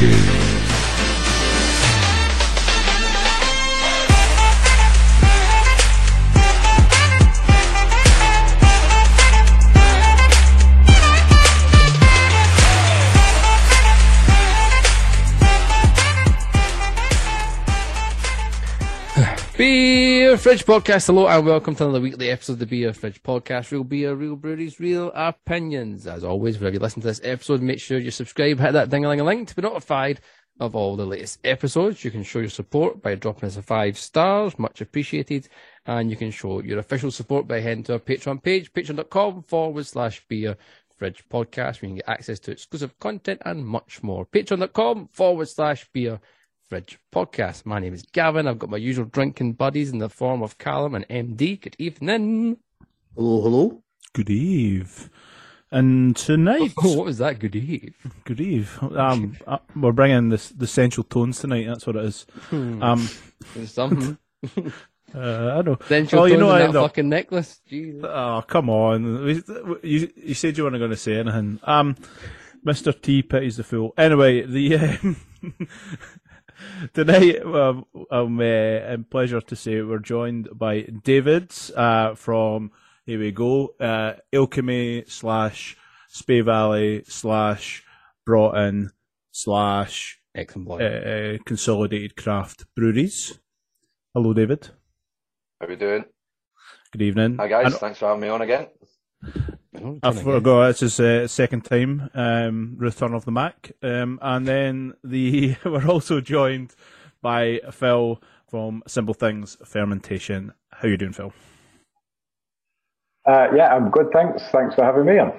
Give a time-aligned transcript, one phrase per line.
[0.00, 0.37] Beer
[20.48, 21.08] Fridge Podcast.
[21.08, 23.70] Hello and welcome to another weekly episode of the Beer Fridge Podcast.
[23.70, 26.06] Real beer, real breweries, real opinions.
[26.06, 29.44] As always, whenever you listen to this episode, make sure you subscribe, hit that ding-a-ling-a-ling
[29.44, 30.22] to be notified
[30.58, 32.02] of all the latest episodes.
[32.02, 35.50] You can show your support by dropping us a five stars, much appreciated.
[35.84, 39.84] And you can show your official support by heading to our Patreon page, patreon.com forward
[39.84, 40.56] slash beer
[40.96, 44.24] fridge podcast, where you can get access to exclusive content and much more.
[44.24, 46.20] Patreon.com forward slash beer
[46.68, 47.64] Fridge Podcast.
[47.64, 48.46] My name is Gavin.
[48.46, 51.58] I've got my usual drinking buddies in the form of Callum and MD.
[51.60, 52.58] Good evening.
[53.16, 53.82] Hello, hello.
[54.12, 55.08] Good eve.
[55.70, 57.38] And tonight, Oh, what was that?
[57.38, 57.94] Good eve.
[58.24, 58.78] good eve.
[58.82, 61.66] Um, uh, we're bringing this the central tones tonight.
[61.66, 62.26] That's what it is.
[62.52, 63.08] Um,
[63.54, 64.18] There's something.
[65.14, 65.78] uh, I know.
[65.88, 66.82] Then she'll Oh, you you know, I that know.
[66.82, 67.60] fucking necklace.
[67.66, 68.04] Jesus.
[68.04, 69.26] Oh, come on.
[69.82, 71.60] You, you said you weren't going to say anything.
[71.64, 71.96] Um,
[72.66, 72.98] Mr.
[73.00, 73.94] T pities the fool.
[73.96, 75.16] Anyway, the um,
[76.94, 82.70] tonight, um, um, uh, I'm pleasure to say we're joined by David uh, from
[83.06, 85.76] here we go, uh, Alechemy slash
[86.08, 87.82] Spey Valley slash
[88.26, 88.90] Broughton
[89.30, 93.38] slash Excellent uh, uh, Consolidated Craft Breweries.
[94.14, 94.68] Hello, David.
[95.60, 96.04] How are we doing?
[96.92, 97.36] Good evening.
[97.38, 98.68] Hi guys, And- thanks for having me on again.
[99.82, 104.18] Oh, I turn forgot it's his uh, second time um, return of the Mac, um,
[104.22, 106.74] and then the we're also joined
[107.22, 110.52] by Phil from Simple Things Fermentation.
[110.70, 111.32] How you doing, Phil?
[113.26, 114.10] Uh, yeah, I'm good.
[114.12, 114.42] Thanks.
[114.50, 115.32] Thanks for having me on.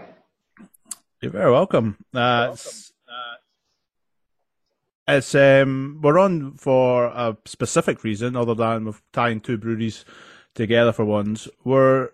[1.21, 1.97] You're very welcome.
[2.13, 2.93] Uh, it's,
[5.07, 10.05] it's um, we're on for a specific reason, other than we're tying two breweries
[10.53, 11.47] together for once.
[11.63, 12.09] We're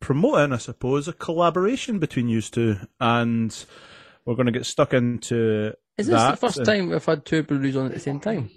[0.00, 3.64] promoting, I suppose, a collaboration between you two, and
[4.24, 7.42] we're going to get stuck into Is this the first and- time we've had two
[7.42, 8.50] breweries on at the same time?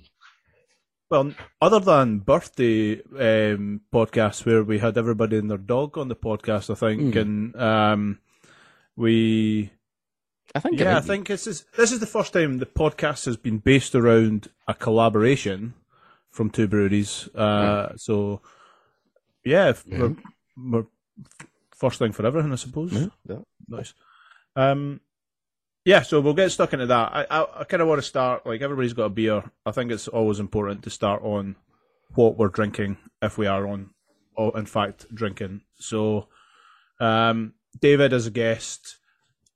[1.10, 6.16] Well, other than birthday um, podcasts where we had everybody and their dog on the
[6.16, 7.20] podcast, I think, Hmm.
[7.20, 8.20] and um,
[8.96, 9.70] we
[10.56, 10.80] I think.
[10.80, 13.94] yeah, I think this is this is the first time the podcast has been based
[13.94, 15.76] around a collaboration
[16.32, 17.28] from two breweries.
[17.36, 18.42] Uh, So
[19.46, 20.16] yeah, if we're,
[20.58, 20.86] we're
[21.76, 22.94] first thing for everything, I suppose.
[22.94, 23.40] Yeah, yeah.
[23.68, 23.94] Nice.
[24.56, 25.02] Um,
[25.86, 27.12] yeah, so we'll get stuck into that.
[27.14, 29.44] I I, I kind of want to start like everybody's got a beer.
[29.66, 31.56] I think it's always important to start on
[32.16, 33.90] what we're drinking if we are on,
[34.36, 35.62] or in fact drinking.
[35.76, 36.28] So,
[37.00, 38.98] um, David as a guest,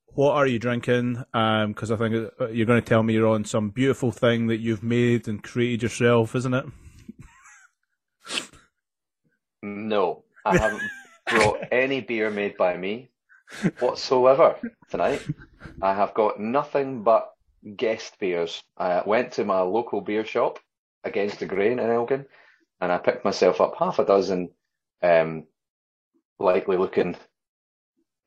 [0.07, 1.23] what are you drinking?
[1.31, 4.57] Because I think uh, you're going to tell me you're on some beautiful thing that
[4.57, 6.65] you've made and created yourself, isn't it?
[9.63, 10.81] No, I haven't
[11.29, 13.09] brought any beer made by me
[13.79, 14.55] whatsoever
[14.89, 15.25] tonight.
[15.81, 17.29] I have got nothing but
[17.75, 18.63] guest beers.
[18.77, 20.59] I went to my local beer shop
[21.03, 22.25] against the grain in Elgin
[22.81, 24.49] and I picked myself up half a dozen
[25.01, 25.45] um,
[26.39, 27.15] likely looking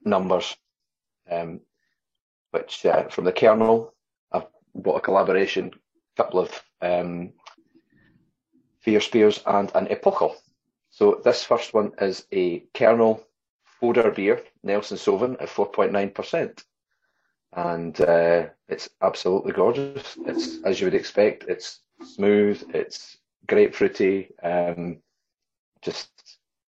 [0.04, 0.56] numbers,
[1.30, 1.60] um,
[2.50, 3.94] which uh, from the kernel,
[4.32, 7.32] I've bought a collaboration, a couple of um,
[8.82, 10.36] Fear Spears and an Epochal.
[11.00, 13.26] So this first one is a kernel
[13.80, 16.62] foder beer, Nelson Sauvin at 4.9%.
[17.54, 20.18] And uh, it's absolutely gorgeous.
[20.26, 23.16] It's, as you would expect, it's smooth, it's
[23.46, 24.98] grapefruity, um,
[25.80, 26.10] just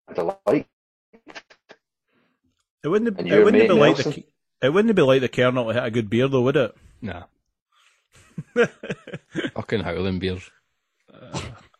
[0.08, 0.66] a delight.
[2.82, 3.18] It wouldn't.
[3.18, 4.24] And It your wouldn't be like the.
[4.60, 6.74] It wouldn't be like the kernel to hit a good beer, though, would it?
[7.00, 7.24] Nah.
[9.54, 10.50] Fucking howling beers.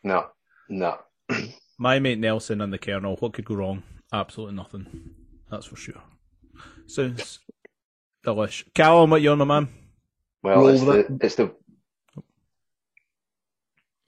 [0.04, 0.28] No,
[0.68, 0.98] no.
[1.78, 3.82] My mate Nelson and the Colonel, what could go wrong?
[4.12, 5.10] Absolutely nothing.
[5.50, 6.02] That's for sure.
[6.86, 7.40] Sounds
[8.24, 8.64] delish.
[8.74, 9.68] Callum, what you on, my man?
[10.42, 11.54] Well, Roll it's with the, it's the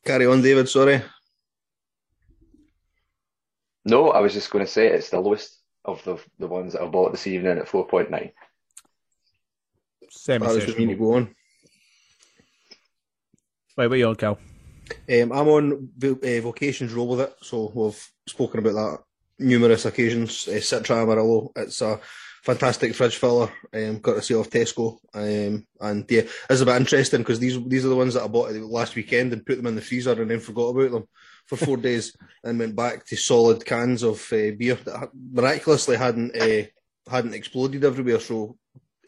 [0.05, 0.69] Carry on, David.
[0.69, 1.03] Sorry.
[3.85, 4.11] no.
[4.11, 6.93] I was just going to say it's the lowest of the the ones that I've
[6.93, 8.33] bought this evening at 4.9.
[10.11, 10.99] Semi That was what mean to session.
[10.99, 11.35] go on.
[13.77, 14.39] Wait, what you on, Cal?
[15.09, 18.99] Um, I'm on uh, Vocations Roll with it, so we've spoken about that
[19.39, 20.49] numerous occasions.
[20.49, 22.01] Uh, Citra Amarillo, it's a
[22.43, 24.99] fantastic fridge filler, um, courtesy of Tesco.
[25.15, 28.29] Um, and yeah, it's a bit interesting because these these are the ones that I
[28.29, 31.09] bought last weekend and put them in the freezer and then forgot about them
[31.47, 36.37] for four days and went back to solid cans of uh, beer that miraculously hadn't
[36.37, 36.65] uh,
[37.11, 38.21] hadn't exploded everywhere.
[38.21, 38.57] So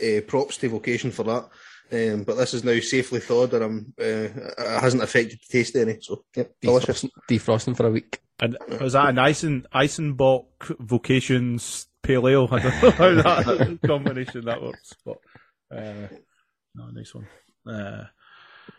[0.03, 1.49] uh, props to Vocation for that.
[1.92, 5.75] Um, but this is now safely thawed, and I'm, uh, it hasn't affected the taste
[5.76, 5.98] any.
[6.00, 7.02] So, yep, delicious.
[7.02, 8.20] Defrosting, defrosting for a week.
[8.40, 10.46] And was that an Eisen, Eisenbach
[10.78, 12.48] Vocations Pale Ale?
[12.52, 14.94] I don't know how that combination that works.
[15.04, 15.19] But,
[15.76, 16.08] uh,
[16.75, 17.26] no, nice one.
[17.66, 18.04] Uh,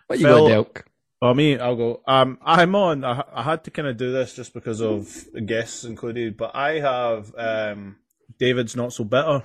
[0.07, 0.83] What you Phil- got, Delk?
[1.21, 2.01] Well, me, I'll go.
[2.07, 3.03] Um, I'm on.
[3.03, 5.07] I, I had to kind of do this just because of
[5.45, 7.97] guests included, but I have um,
[8.39, 9.43] David's Not So Bitter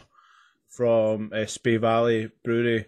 [0.70, 2.86] from uh, Spey Valley Brewery,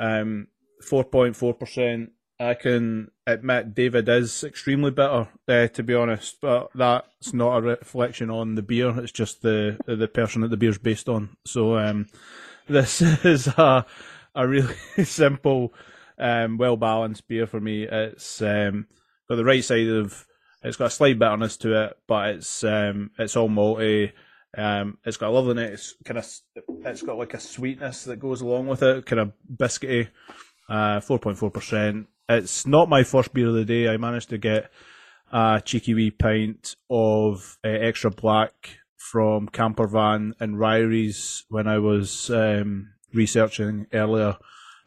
[0.00, 0.48] um,
[0.82, 2.08] 4.4%.
[2.40, 7.60] I can admit David is extremely bitter, uh, to be honest, but that's not a
[7.60, 8.98] reflection on the beer.
[8.98, 11.36] It's just the the person that the beer's based on.
[11.44, 12.06] So um,
[12.66, 13.84] this is a
[14.34, 14.74] a really
[15.04, 15.74] simple,
[16.18, 17.82] um, well balanced beer for me.
[17.82, 18.86] It's um,
[19.28, 20.26] got the right side of
[20.62, 24.12] it's got a slight bitterness to it, but it's um, it's all malty.
[24.56, 26.26] Um, it's got a lovely it's kind of
[26.84, 30.08] it's got like a sweetness that goes along with it, kind of biscuity.
[30.68, 32.06] Uh, four point four percent.
[32.28, 33.88] It's not my first beer of the day.
[33.88, 34.70] I managed to get
[35.32, 42.30] a cheeky wee pint of uh, extra black from Campervan and Ryries when I was
[42.30, 44.36] um, researching earlier.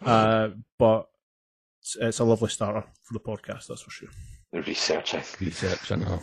[0.06, 1.08] Uh, but
[1.82, 4.10] it's, it's a lovely starter for the podcast, that's for sure.
[4.54, 5.24] Researching.
[5.40, 6.20] Research, I know.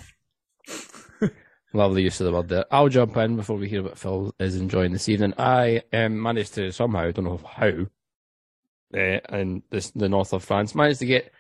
[1.72, 2.64] Lovely use of the word there.
[2.70, 5.34] I'll jump in before we hear what Phil is enjoying this evening.
[5.38, 7.87] I um, managed to somehow, I don't know how,
[8.99, 11.32] uh, in this, the north of France, managed to get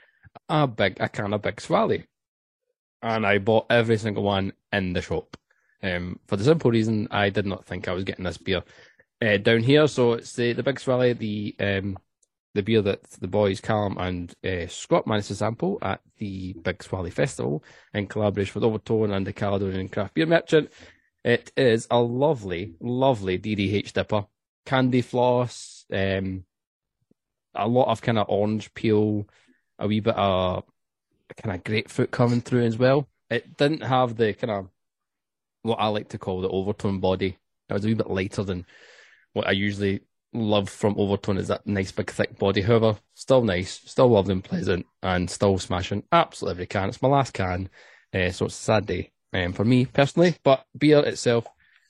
[0.48, 2.04] a big a can of Big Swally,
[3.02, 5.36] and I bought every single one in the shop.
[5.82, 8.62] Um, for the simple reason, I did not think I was getting this beer
[9.20, 9.88] uh, down here.
[9.88, 11.98] So it's the the Big Swally, the um,
[12.54, 16.82] the beer that the boys Callum and uh, Scott managed to sample at the Big
[16.82, 17.62] Swally Festival
[17.94, 20.70] in collaboration with Overtone and the Caledonian Craft Beer Merchant.
[21.24, 24.26] It is a lovely, lovely DDH DIPA,
[24.66, 26.44] candy floss, um,
[27.54, 29.28] a lot of kind of orange peel,
[29.78, 30.64] a wee bit of
[31.36, 33.08] kind of grapefruit coming through as well.
[33.28, 34.68] It didn't have the kind of
[35.62, 37.38] what I like to call the overtone body.
[37.68, 38.66] It was a wee bit lighter than
[39.32, 40.00] what I usually
[40.32, 42.60] love from Overtone is that nice big thick body.
[42.60, 46.88] However, still nice, still lovely and pleasant, and still smashing absolutely every can.
[46.88, 47.68] It's my last can,
[48.14, 50.36] uh, so it's a sad day um, for me personally.
[50.42, 51.46] But beer itself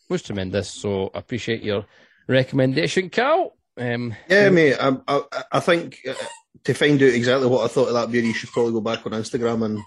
[0.08, 1.86] was tremendous, so I appreciate your
[2.28, 3.56] recommendation, Cal.
[3.76, 4.76] Um, Yeah, mate.
[4.80, 5.22] I, I,
[5.52, 6.14] I think uh,
[6.64, 9.04] to find out exactly what I thought of that beer, you should probably go back
[9.06, 9.80] on Instagram and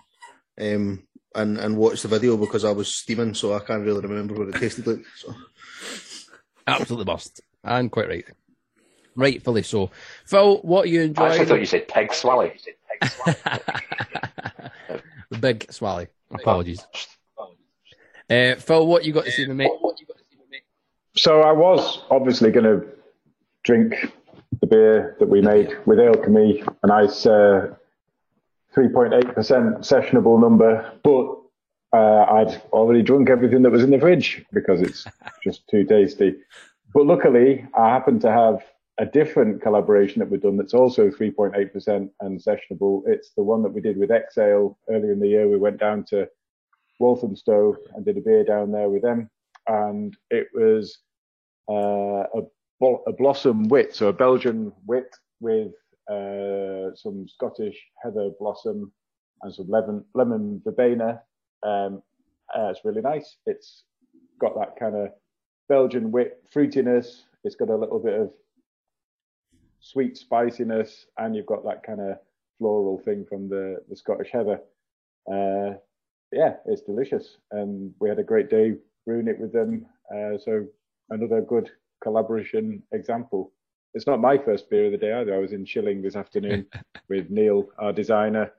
[0.59, 1.03] um
[1.35, 4.49] and and watch the video because I was steaming, so I can't really remember what
[4.49, 5.03] it tasted like.
[5.17, 5.33] So
[6.67, 8.25] absolutely must, and quite right.
[9.15, 9.91] Rightfully so.
[10.25, 11.31] Phil, what are you enjoying?
[11.31, 11.41] I enjoyed?
[11.41, 12.53] actually thought you said pig swally.
[15.29, 16.07] the big swally.
[16.31, 16.85] Apologies.
[18.29, 19.71] Uh, Phil, what you got to see with me, mate?
[21.15, 22.87] So I was obviously going to
[23.63, 24.11] drink
[24.61, 27.75] the beer that we made with Alechemy, a nice uh,
[28.75, 29.35] 3.8%
[29.79, 31.37] sessionable number, but
[31.95, 35.05] uh, I'd already drunk everything that was in the fridge because it's
[35.43, 36.35] just too tasty.
[36.93, 38.63] But luckily, I happen to have
[38.99, 43.01] a different collaboration that we've done that's also 3.8% and sessionable.
[43.07, 45.49] It's the one that we did with Exhale earlier in the year.
[45.49, 46.27] We went down to
[46.99, 49.29] Walthamstow and did a beer down there with them.
[49.67, 50.99] And it was
[51.69, 52.41] uh, a,
[53.07, 55.71] a blossom wit, so a Belgian wit with
[56.11, 58.91] uh, some Scottish heather blossom
[59.41, 61.21] and some lemon, lemon verbena.
[61.63, 62.03] Um,
[62.55, 63.37] uh, it's really nice.
[63.47, 63.85] It's
[64.39, 65.09] got that kind of
[65.67, 67.23] Belgian wit fruitiness.
[67.43, 68.31] It's got a little bit of
[69.83, 72.17] sweet spiciness, and you've got that kind of
[72.57, 74.59] floral thing from the, the Scottish heather.
[75.31, 75.77] Uh,
[76.31, 78.73] yeah, it's delicious, and we had a great day
[79.05, 79.85] brewing it with them.
[80.09, 80.65] Uh, so
[81.09, 81.69] another good
[82.01, 83.51] collaboration example.
[83.93, 85.35] It's not my first beer of the day either.
[85.35, 86.65] I was in Chilling this afternoon
[87.09, 88.51] with Neil, our designer,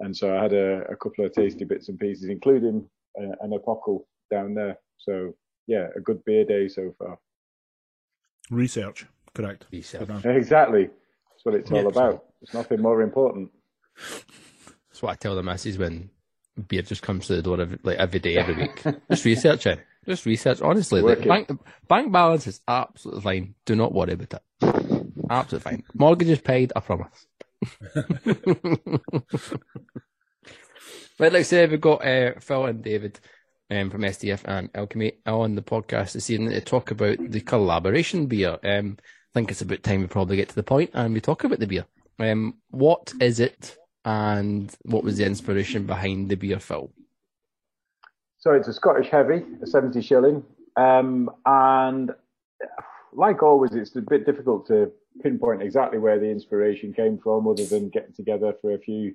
[0.00, 2.88] and so I had a, a couple of tasty bits and pieces, including
[3.20, 4.78] uh, an Epochal down there.
[4.96, 5.34] So
[5.66, 7.18] yeah, a good beer day so far.
[8.50, 9.66] Research, correct.
[9.72, 10.08] Research.
[10.22, 10.36] Good.
[10.36, 10.84] Exactly.
[10.86, 11.88] That's what it's all Yeah.
[11.88, 12.24] about.
[12.40, 13.50] There's nothing more important.
[13.96, 16.10] That's what I tell the masses when
[16.68, 18.82] beer just comes to the door every, like every day, every week.
[19.10, 19.80] just research it.
[20.06, 20.60] Just research.
[20.62, 21.50] Honestly, the bank
[21.88, 23.54] bank balance is absolutely fine.
[23.66, 24.42] Do not worry about it.
[25.28, 25.82] Absolutely fine.
[25.94, 26.72] Mortgage is paid.
[26.74, 27.26] I promise.
[31.18, 33.20] Right, like I said, we've got uh, Phil and David
[33.70, 38.24] um, from STF and Alechemy on the podcast this evening to talk about the collaboration
[38.26, 38.56] beer.
[38.64, 39.02] Um, I
[39.34, 41.66] think it's about time we probably get to the point and we talk about the
[41.66, 41.86] beer.
[42.18, 46.90] Um, what is it and what was the inspiration behind the beer, Phil?
[48.38, 50.42] So it's a Scottish heavy, a 70 shilling.
[50.76, 52.10] Um, and
[53.12, 54.90] like always, it's a bit difficult to
[55.22, 59.14] pinpoint exactly where the inspiration came from, other than getting together for a few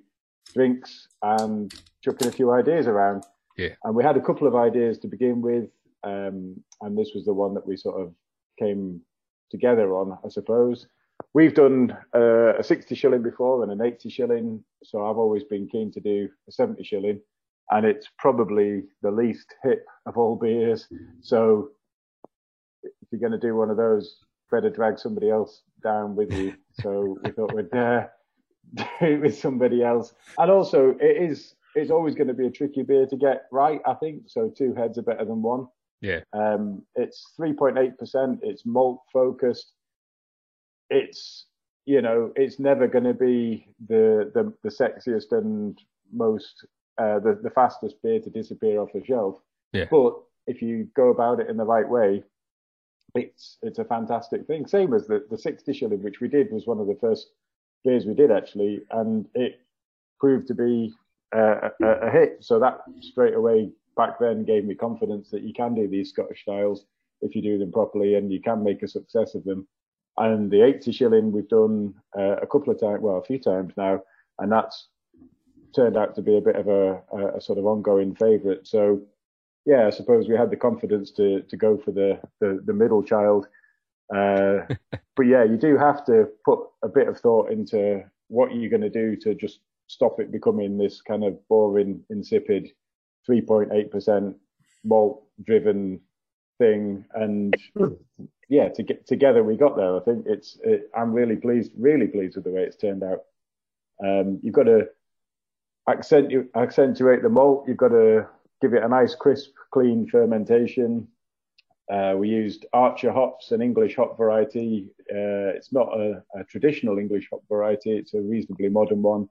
[0.53, 3.24] drinks and chucking a few ideas around.
[3.57, 3.69] Yeah.
[3.84, 5.69] And we had a couple of ideas to begin with,
[6.03, 8.13] um, and this was the one that we sort of
[8.60, 9.01] came
[9.49, 10.87] together on, I suppose.
[11.33, 15.67] We've done uh, a 60 shilling before and an 80 shilling, so I've always been
[15.67, 17.21] keen to do a 70 shilling,
[17.71, 20.87] and it's probably the least hip of all beers.
[21.21, 21.69] So
[22.83, 24.17] if you're going to do one of those,
[24.51, 26.53] better drag somebody else down with you.
[26.81, 28.07] So we thought we'd uh,
[28.73, 30.13] do it with somebody else.
[30.37, 33.81] And also, it is it's always going to be a tricky beer to get right,
[33.85, 34.23] I think.
[34.27, 35.67] So two heads are better than one.
[36.05, 36.19] Yeah.
[36.33, 38.39] Um, it's 3.8%.
[38.43, 39.71] It's malt focused.
[40.91, 41.47] It's,
[41.85, 45.75] you know, it's never going to be the, the, the sexiest and
[46.13, 46.67] most,
[47.00, 49.38] uh, the, the fastest beer to disappear off the shelf.
[49.74, 49.85] Yeah.
[49.89, 50.13] But
[50.45, 52.24] if you go about it in the right way,
[53.15, 54.67] it's, it's a fantastic thing.
[54.67, 57.29] Same as the, the 60 shilling, which we did was one of the first
[57.83, 58.81] beers we did actually.
[58.91, 59.59] And it
[60.19, 60.93] proved to be
[61.35, 62.38] uh, a, a hit.
[62.41, 66.41] So that straight away back then gave me confidence that you can do these Scottish
[66.41, 66.85] styles
[67.21, 69.67] if you do them properly and you can make a success of them.
[70.17, 73.73] And the 80 shilling we've done uh, a couple of times, well, a few times
[73.75, 74.01] now,
[74.39, 74.87] and that's
[75.75, 78.65] turned out to be a bit of a, a, a sort of ongoing favourite.
[78.65, 79.01] So,
[79.65, 83.03] yeah, I suppose we had the confidence to to go for the the, the middle
[83.03, 83.47] child.
[84.15, 84.59] Uh,
[85.15, 88.81] but yeah, you do have to put a bit of thought into what you're going
[88.81, 92.69] to do to just stop it becoming this kind of boring, insipid
[93.29, 94.36] 3.8%
[94.84, 96.00] malt driven
[96.58, 97.05] thing.
[97.13, 97.55] And
[98.50, 99.96] yeah, to get together, we got there.
[99.96, 103.22] I think it's, it, I'm really pleased, really pleased with the way it's turned out.
[104.03, 104.88] Um, you've got to
[105.89, 107.65] accentuate, accentuate the malt.
[107.67, 108.27] You've got to
[108.62, 111.08] give it a nice, crisp, clean fermentation.
[111.91, 114.88] Uh, we used Archer hops, an English hop variety.
[115.12, 117.91] Uh, it's not a, a, traditional English hop variety.
[117.91, 119.29] It's a reasonably modern one.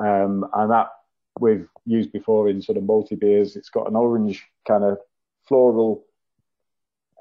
[0.00, 0.90] Um, and that
[1.40, 3.56] we've used before in sort of multi beers.
[3.56, 4.98] It's got an orange kind of
[5.46, 6.04] floral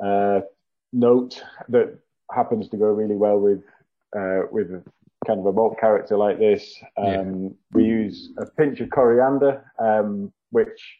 [0.04, 0.42] uh,
[0.94, 1.98] note that
[2.32, 3.64] happens to go really well with
[4.16, 4.70] uh, with
[5.26, 6.78] kind of a malt character like this.
[6.98, 7.50] Um, yeah.
[7.74, 11.00] We use a pinch of coriander, um, which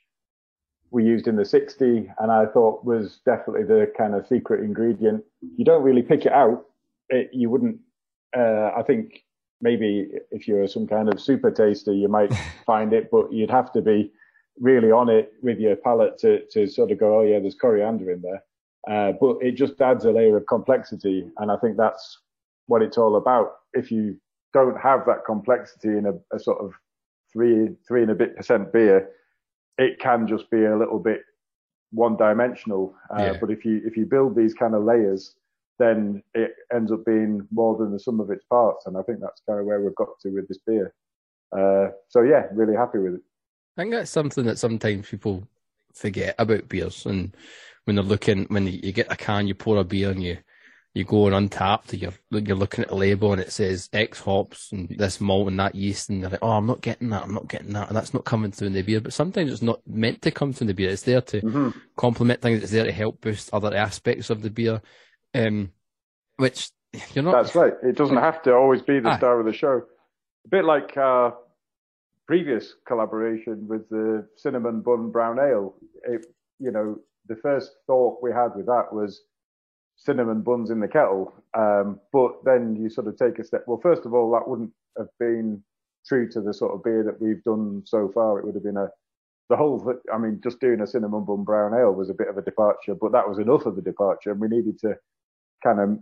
[0.92, 5.24] we used in the 60, and I thought was definitely the kind of secret ingredient.
[5.42, 6.66] You don't really pick it out.
[7.10, 7.80] It, you wouldn't.
[8.36, 9.24] Uh, I think
[9.62, 12.34] maybe if you're some kind of super taster, you might
[12.66, 14.12] find it, but you'd have to be
[14.60, 18.12] really on it with your palate to, to sort of go, oh yeah, there's coriander
[18.12, 18.44] in there.
[18.90, 21.28] Uh, but it just adds a layer of complexity.
[21.38, 22.20] And I think that's
[22.68, 23.56] what it's all about.
[23.74, 24.18] If you
[24.54, 26.74] don't have that complexity in a, a sort of
[27.32, 29.10] three, three and a bit percent beer,
[29.78, 31.22] it can just be a little bit
[31.92, 32.96] one dimensional.
[33.12, 33.38] Uh, yeah.
[33.40, 35.36] But if you, if you build these kind of layers,
[35.80, 38.86] then it ends up being more than the sum of its parts.
[38.86, 40.94] And I think that's kind of where we've got to with this beer.
[41.52, 43.22] Uh, so yeah, really happy with it.
[43.78, 45.48] I think that's something that sometimes people
[45.94, 47.36] forget about beers, and
[47.86, 50.38] when they're looking, when you get a can, you pour a beer and you
[50.94, 54.72] you go on Untappd, you're you're looking at the label and it says X hops
[54.72, 57.36] and this malt and that yeast, and you're like, oh, I'm not getting that, I'm
[57.36, 59.00] not getting that, and that's not coming through in the beer.
[59.00, 60.90] But sometimes it's not meant to come through in the beer.
[60.90, 61.80] It's there to mm-hmm.
[61.98, 62.64] complement things.
[62.64, 64.82] It's there to help boost other aspects of the beer.
[65.34, 65.72] Um,
[66.38, 66.70] which
[67.14, 67.44] you're not.
[67.44, 67.74] That's right.
[67.84, 69.84] It doesn't have to always be the star of the show.
[70.46, 71.32] A bit like uh,
[72.28, 75.76] previous collaboration with the cinnamon bun brown ale.
[76.04, 76.26] It,
[76.60, 79.22] you know, the first thought we had with that was
[79.96, 81.34] cinnamon buns in the kettle.
[81.58, 83.64] Um, but then you sort of take a step.
[83.68, 85.64] Well, first of all, that wouldn't have been
[86.08, 88.40] true to the sort of beer that we've done so far.
[88.40, 88.90] It would have been a
[89.50, 92.38] the whole, I mean, just doing a cinnamon bun brown ale was a bit of
[92.38, 94.32] a departure, but that was enough of a departure.
[94.32, 94.96] And we needed to
[95.64, 96.00] kind of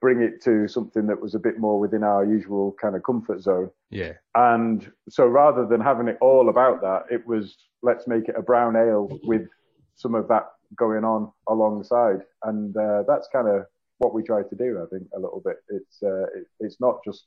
[0.00, 3.40] bring it to something that was a bit more within our usual kind of comfort
[3.40, 3.70] zone.
[3.90, 4.12] Yeah.
[4.34, 8.42] And so rather than having it all about that, it was let's make it a
[8.42, 9.48] brown ale with
[9.94, 12.20] some of that going on alongside.
[12.44, 13.64] And uh, that's kind of
[13.98, 15.56] what we try to do, I think, a little bit.
[15.68, 17.26] It's uh, it, it's not just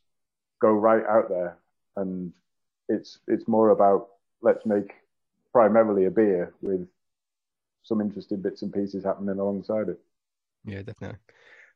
[0.61, 1.57] go right out there,
[1.95, 2.33] and
[2.89, 4.07] it's it's more about
[4.41, 4.93] let's make
[5.55, 6.85] primarily a beer with
[7.81, 9.97] some interesting bits and pieces happening alongside it.
[10.65, 11.19] Yeah, definitely.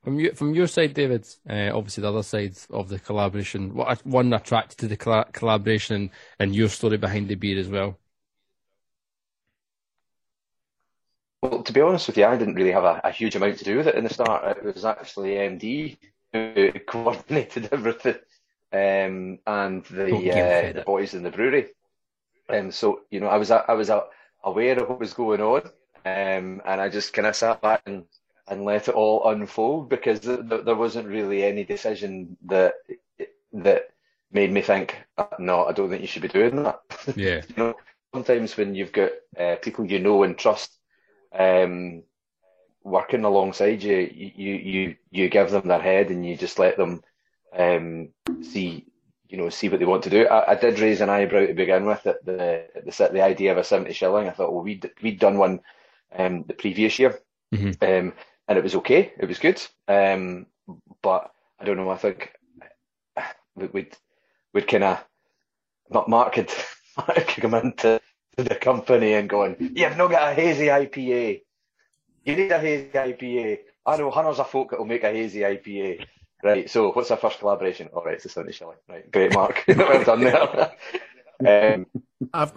[0.04, 3.74] From your from your side, David, uh, obviously the other side of the collaboration.
[3.74, 4.98] What one attracted to the
[5.32, 6.10] collaboration and,
[6.40, 7.98] and your story behind the beer as well?
[11.42, 13.64] Well, to be honest with you, I didn't really have a, a huge amount to
[13.64, 14.58] do with it in the start.
[14.58, 15.98] It was actually MD
[16.34, 18.20] who coordinated everything,
[18.74, 21.70] um, and the uh, the boys in the brewery.
[22.50, 23.92] And um, so, you know, I was I was
[24.44, 25.62] aware of what was going on,
[26.06, 28.06] um, and I just kind of sat back and
[28.48, 32.74] and let it all unfold because th- th- there wasn't really any decision that
[33.54, 33.90] that
[34.32, 36.80] made me think, "Uh, no, I don't think you should be doing that.
[37.16, 37.44] Yeah.
[37.48, 37.76] you know,
[38.14, 40.78] sometimes when you've got uh, people you know and trust
[41.34, 42.04] um,
[42.84, 47.02] working alongside you, you you you give them their head and you just let them
[47.58, 48.10] um,
[48.42, 48.89] see
[49.30, 50.28] you know see what they want to do.
[50.28, 53.52] I, I did raise an eyebrow to begin with at the at the the idea
[53.52, 54.28] of a seventy shilling.
[54.28, 55.62] I thought, well, we we'd done one
[56.18, 57.20] um, the previous year,
[57.54, 57.76] Mhm.
[57.82, 58.14] um,
[58.48, 59.14] and it was okay.
[59.20, 60.48] It was good, um,
[61.02, 61.90] but I don't know.
[61.90, 62.34] I think
[63.56, 63.98] we- we'd
[64.54, 65.06] we'd kind of
[66.08, 66.52] Mark had
[66.98, 68.00] Mark had come into
[68.38, 71.42] the company and going, "You've not got a hazy IPA.
[72.26, 73.60] You need a hazy IPA.
[73.86, 76.06] I know hundreds of folk that will make a hazy IPA."
[76.44, 76.70] Right.
[76.70, 77.90] So, what's our first collaboration?
[77.94, 78.78] All right, it's a seventy shilling.
[78.88, 79.64] Right, great, Mark.
[79.68, 80.72] well done there.
[81.76, 81.86] um,
[82.34, 82.54] I've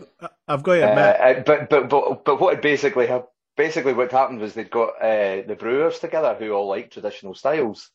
[0.46, 3.08] I've got to uh, admit, uh, but but but but what basically
[3.56, 7.90] basically what happened was they'd got uh, the brewers together who all like traditional styles.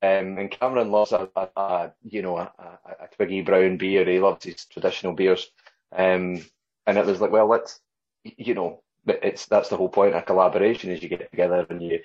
[0.00, 4.04] Um, and Cameron loves a, a, a you know a, a, a twiggy brown beer.
[4.04, 5.50] He loves his traditional beers.
[5.92, 6.44] Um,
[6.86, 7.80] and it was like, well, let's
[8.24, 12.00] you know, it's that's the whole point of collaboration is you get together and you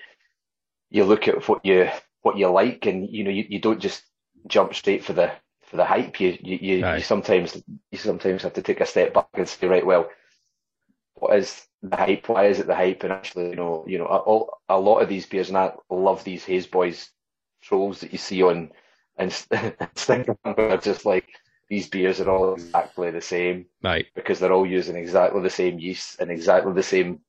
[0.90, 1.88] you look at what you
[2.24, 4.04] what you like, and you know you, you don't just
[4.48, 6.20] jump straight for the for the hype.
[6.20, 7.62] You you, you, you sometimes
[7.92, 10.10] you sometimes have to take a step back and say, right, well,
[11.14, 12.28] what is the hype?
[12.28, 13.04] Why is it the hype?
[13.04, 14.06] And actually, you know, you know,
[14.68, 17.10] a, a lot of these beers, and I love these Haze Boys
[17.62, 18.72] trolls that you see on
[19.18, 21.28] Inst- Instagram, are just like
[21.68, 24.06] these beers are all exactly the same Right.
[24.14, 27.20] because they're all using exactly the same yeast and exactly the same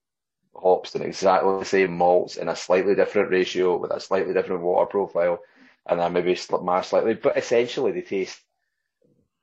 [0.55, 4.62] hops and exactly the same malts in a slightly different ratio with a slightly different
[4.62, 5.39] water profile,
[5.85, 8.39] and then maybe mash slightly, but essentially they taste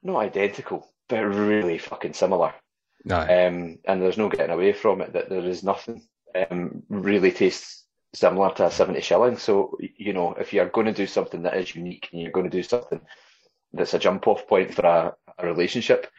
[0.02, 2.52] not identical, but really fucking similar.
[3.11, 3.47] Aye.
[3.47, 6.03] Um, and there's no getting away from it that there is nothing
[6.51, 9.38] um, really tastes similar to a 70 shilling.
[9.38, 12.48] So, you know, if you're going to do something that is unique and you're going
[12.48, 13.01] to do something
[13.72, 16.11] that's a jump off point for a, a relationship,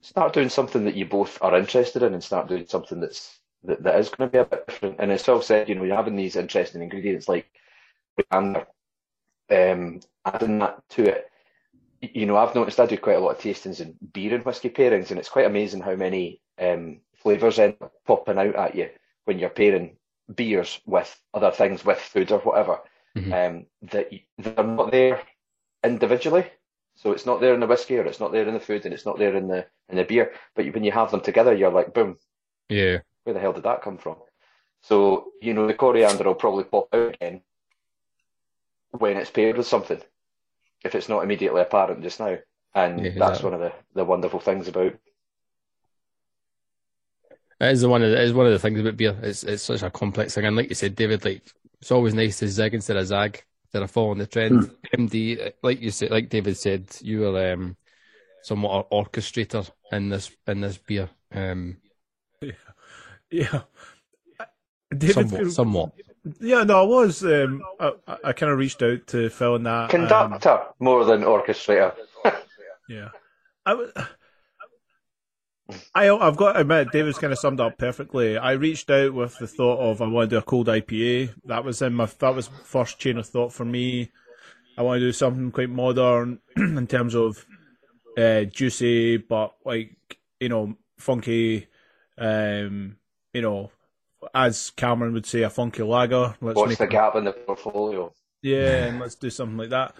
[0.00, 3.82] start doing something that you both are interested in and start doing something that's that,
[3.82, 4.96] that is going to be a bit different.
[4.98, 7.50] And as Phil said, you know, you're having these interesting ingredients like
[8.30, 8.66] coriander,
[9.50, 11.30] um, adding that to it.
[12.00, 14.70] You know, I've noticed I do quite a lot of tastings in beer and whiskey
[14.70, 18.90] pairings, and it's quite amazing how many um, flavours end up popping out at you
[19.24, 19.96] when you're pairing
[20.34, 22.80] beers with other things, with food or whatever,
[23.16, 23.32] Mhm.
[23.32, 25.22] um, that they're not there
[25.84, 26.50] individually.
[26.96, 28.94] So it's not there in the whiskey, or it's not there in the food, and
[28.94, 30.32] it's not there in the in the beer.
[30.54, 32.18] But when you have them together, you're like, boom,
[32.68, 33.00] Yeah.
[33.26, 34.16] Where the hell did that come from?
[34.82, 37.42] So, you know, the coriander will probably pop out again
[38.92, 40.00] when it's paired with something,
[40.84, 42.38] if it's not immediately apparent just now.
[42.74, 43.44] And Yeah, that's exactly.
[43.44, 44.94] one of the, the wonderful things about
[47.60, 49.18] It is the one of the, it is one of the things about beer.
[49.22, 51.42] It's it's such a complex thing, and like you said, David, like
[51.80, 54.70] it's always nice to zig instead of zag, instead of following the trend.
[54.96, 57.76] MD, uh, like you said, like David said, you are um,
[58.42, 61.08] somewhat an orchestrator in this in this beer.
[61.32, 61.78] Um,
[62.42, 62.52] yeah.
[64.96, 65.92] David, somewhat, somewhat.
[66.40, 67.24] yeah, no, I was.
[67.24, 69.84] Um, I, I- I kind of reached out to Phil and that.
[69.84, 71.94] um, conductor more than orchestrator.
[72.88, 73.08] Yeah.
[73.66, 73.90] I was.
[75.92, 78.38] I, have got to admit, David's kind of summed up perfectly.
[78.38, 81.34] I reached out with the thought of I want to do a cold IPA.
[81.46, 84.12] That was in my that was first chain of thought for me.
[84.78, 87.44] I want to do something quite modern in terms of
[88.16, 89.96] uh, juicy, but like
[90.38, 91.66] you know, funky.
[92.16, 92.96] Um,
[93.36, 93.70] you know,
[94.34, 96.34] as Cameron would say, a funky lager.
[96.40, 98.12] Let's What's make the gap in the portfolio?
[98.40, 99.94] yeah, and let's do something like that.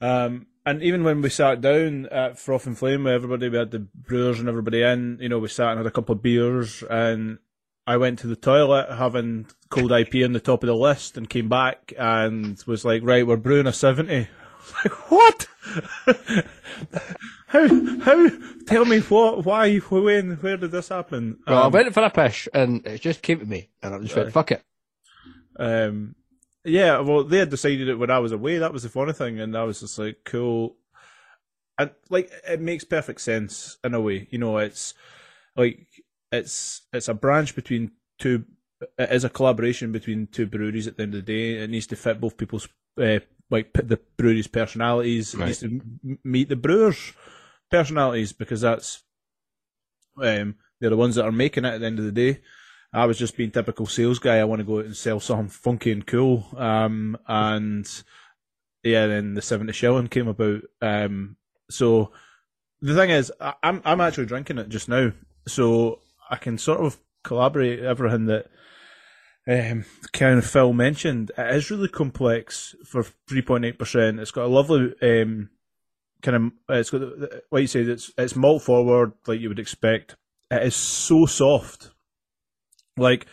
[0.00, 3.70] Um, and even when we sat down at Froth and Flame with everybody, we had
[3.70, 6.82] the brewers and everybody in, you know, we sat and had a couple of beers
[6.88, 7.38] and
[7.86, 11.28] I went to the toilet having cold IP on the top of the list and
[11.28, 14.28] came back and was like, right, we're brewing a 70.
[14.84, 15.46] Like, what?
[17.48, 17.66] How,
[18.00, 18.28] how,
[18.66, 21.38] tell me what, why, when, where did this happen?
[21.46, 23.98] Well, I Um, went for a pish, and it just came to me, and I
[24.00, 24.32] just went.
[24.32, 24.62] "Fuck it."
[25.58, 26.14] Um,
[26.64, 28.58] yeah, well, they had decided it when I was away.
[28.58, 30.76] That was the funny thing, and I was just like, cool.
[31.78, 34.28] And like, it makes perfect sense in a way.
[34.30, 34.94] You know, it's
[35.56, 35.86] like
[36.30, 38.44] it's it's a branch between two.
[38.98, 40.86] It is a collaboration between two breweries.
[40.86, 42.68] At the end of the day, it needs to fit both people's
[43.00, 45.34] uh, like the breweries' personalities.
[45.34, 45.46] It Right.
[45.46, 45.80] needs to
[46.24, 47.12] meet the brewers'
[47.70, 49.02] personalities because that's
[50.22, 51.74] um, they're the ones that are making it.
[51.74, 52.40] At the end of the day.
[52.92, 54.38] I was just being typical sales guy.
[54.38, 56.46] I want to go out and sell something funky and cool.
[56.56, 57.86] Um, and
[58.82, 60.62] yeah, then the 70 shilling came about.
[60.80, 61.36] Um,
[61.68, 62.12] so
[62.80, 65.12] the thing is, I, I'm, I'm actually drinking it just now.
[65.46, 66.00] So
[66.30, 68.46] I can sort of collaborate everything that,
[69.46, 74.18] um, kind of Phil mentioned, it is really complex for 3.8%.
[74.18, 75.50] It's got a lovely um,
[76.22, 77.02] kind of, it's got,
[77.50, 80.16] like you say it's, it's malt forward, like you would expect.
[80.50, 81.90] It is so soft.
[82.96, 83.26] Like,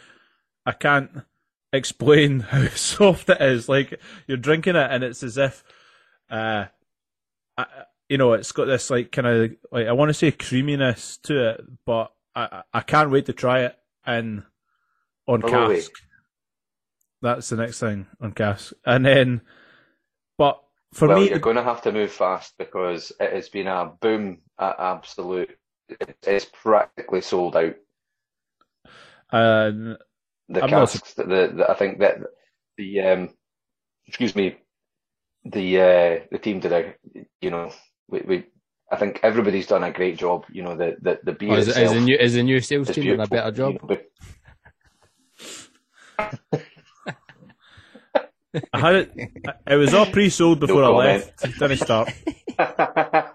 [0.66, 1.12] I can't
[1.74, 3.68] explain how soft it is.
[3.70, 5.64] Like, you're drinking it and it's as if,
[6.30, 6.66] uh,
[7.58, 7.66] I,
[8.10, 11.50] you know, it's got this like kind of, like, I want to say creaminess to
[11.50, 14.44] it, but I, I can't wait to try it in
[15.28, 15.78] on Oh, wait.
[15.78, 15.92] cask.
[17.22, 19.42] That's the next thing on cask, and then,
[20.38, 20.62] but
[20.96, 23.92] for well, me, you're going to have to move fast because it has been a
[24.00, 25.58] boom at absolute.
[26.24, 27.76] It's practically sold out.
[29.32, 29.72] uh,
[30.48, 32.20] The I'm not casks, the, the I think that
[32.78, 33.30] the um,
[34.08, 34.56] excuse me,
[35.44, 36.94] the uh, the team did a,
[37.42, 37.72] you know,
[38.08, 38.46] we, we
[38.90, 40.46] I think everybody's done a great job.
[40.50, 42.60] You know, the the the beer Oh, is, is itself the new is the new
[42.62, 43.74] sales team doing a better job?
[43.74, 43.98] you know,
[46.22, 46.62] but-
[48.74, 49.12] I had it.
[49.68, 51.32] It was all pre-sold before I comment.
[51.42, 51.60] left.
[51.60, 52.10] Didn't start.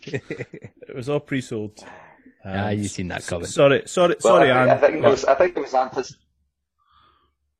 [0.00, 1.78] It was all pre-sold.
[2.44, 3.46] Ah, Um, you seen that coming.
[3.46, 4.70] Sorry, sorry, Well, sorry, I, Anne.
[4.70, 6.14] I think there was, I think there was antici-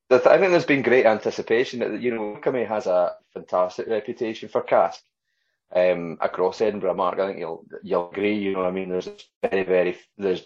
[0.09, 1.81] the th- I think there's been great anticipation.
[1.81, 5.03] That, you know, Kame has a fantastic reputation for cask
[5.75, 6.95] um, across Edinburgh.
[6.95, 8.39] Mark, I think you'll you'll agree.
[8.39, 9.09] You know, what I mean, there's
[9.43, 10.45] very very there's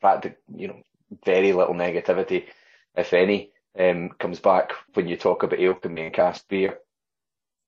[0.00, 0.80] practic you know
[1.24, 2.44] very little negativity,
[2.96, 6.78] if any, um, comes back when you talk about Alechemy and cask beer.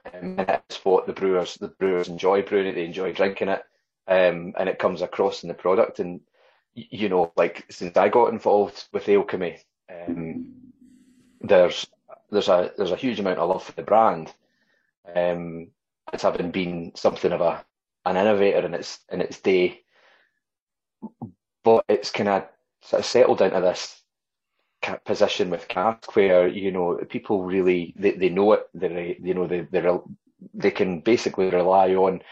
[0.06, 2.74] Um, and that's what the brewers the brewers enjoy brewing it.
[2.74, 3.62] They enjoy drinking it,
[4.06, 5.98] um, and it comes across in the product.
[5.98, 6.20] And
[6.74, 9.58] you know, like since I got involved with Alechemy,
[9.90, 10.54] um,
[11.40, 11.86] there's
[12.30, 14.32] there's a there's a huge amount of love for the brand.
[15.14, 15.68] Um,
[16.12, 17.64] it's having been something of a
[18.06, 19.80] an innovator in its in its day,
[21.64, 22.48] but it's kind of
[22.82, 23.97] sort of settled into this
[25.04, 29.46] position with cask where you know people really they, they know it they you know
[29.46, 29.98] they they
[30.54, 32.22] they can basically rely on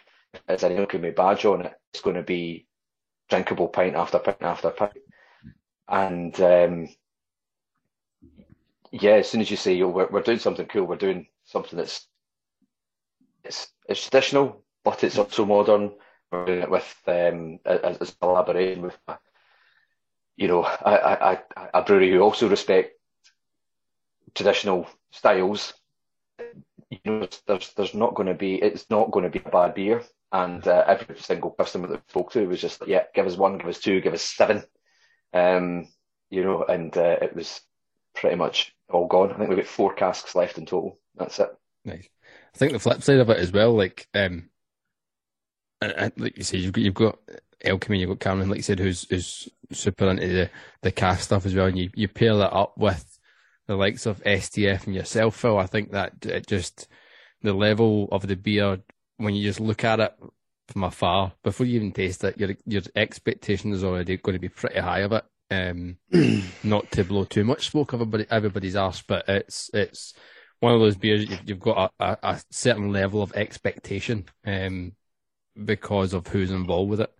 [0.48, 2.66] as an Alechemy badge on it it's going to be
[3.28, 4.92] drinkable pint after pint after pint.
[5.88, 6.88] And um,
[8.92, 11.76] yeah as soon as you say yo, we're, we're doing something cool we're doing something
[11.76, 12.06] that's
[13.44, 15.92] it's it's traditional but it's also modern
[16.30, 18.98] we're doing it with um as, as a collaboration with
[20.36, 21.42] you know a, a,
[21.74, 22.92] a- brewery who also respect
[24.34, 25.72] traditional styles
[26.90, 29.74] you know there's there's not going to be it's not going to be a bad
[29.74, 30.02] beer.
[30.32, 33.58] And uh, every single customer that spoke to was just like, yeah give us one
[33.58, 34.62] give us two give us seven.
[35.32, 35.88] Um
[36.30, 37.60] you know and uh, it was
[38.14, 39.32] pretty much all gone.
[39.32, 40.98] I think we've got four casks left in total.
[41.16, 41.48] That's it.
[41.84, 42.08] Nice.
[42.54, 44.50] I think the flip side of it as well, like um,
[45.80, 47.18] and, and like you say, you've got you've got
[47.66, 50.50] Alechemy, you've got Cameron, like you said, who's who's super into the
[50.82, 53.18] the cask stuff as well, and you you pair that up with
[53.66, 55.58] the likes of STF and yourself, Phil.
[55.58, 56.88] I think that it just
[57.42, 58.80] the level of the beer
[59.18, 60.14] when you just look at it
[60.68, 64.48] from afar before you even taste it, your your expectation is already going to be
[64.48, 65.24] pretty high of it.
[65.50, 65.96] Um,
[66.64, 70.14] not to blow too much smoke of everybody, everybody's arse, but it's it's
[70.60, 74.92] one of those beers you've, you've got a, a, a certain level of expectation um,
[75.64, 77.12] because of who's involved with it.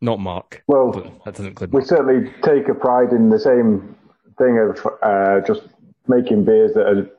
[0.00, 0.62] Not Mark.
[0.66, 3.96] Well, that doesn't include we certainly take a pride in the same
[4.38, 5.62] thing of uh, just
[6.06, 7.10] making beers that are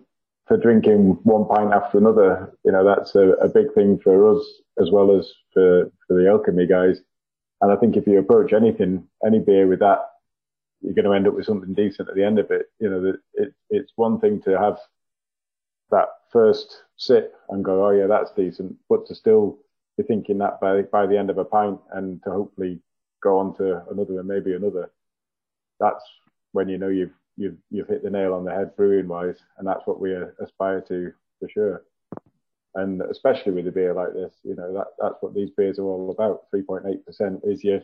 [0.48, 2.54] for drinking one pint after another.
[2.64, 4.44] You know, that's a, a big thing for us
[4.82, 7.02] as well as for, for the Alechemy guys.
[7.62, 10.00] And I think if you approach anything, any beer with that,
[10.82, 12.68] you're going to end up with something decent at the end of it.
[12.80, 14.80] You know, it, it's one thing to have
[15.92, 19.58] that first sip and go, oh yeah, that's decent, but to still
[20.00, 22.80] be thinking that by by the end of a pint and to hopefully
[23.22, 24.90] go on to another and maybe another,
[25.80, 26.04] that's
[26.54, 29.68] when you know you've you've you've hit the nail on the head brewing wise, and
[29.68, 31.84] that's what we aspire to for sure.
[32.76, 35.84] And especially with a beer like this, you know that that's what these beers are
[35.84, 36.44] all about.
[36.50, 37.82] Three point eight percent is your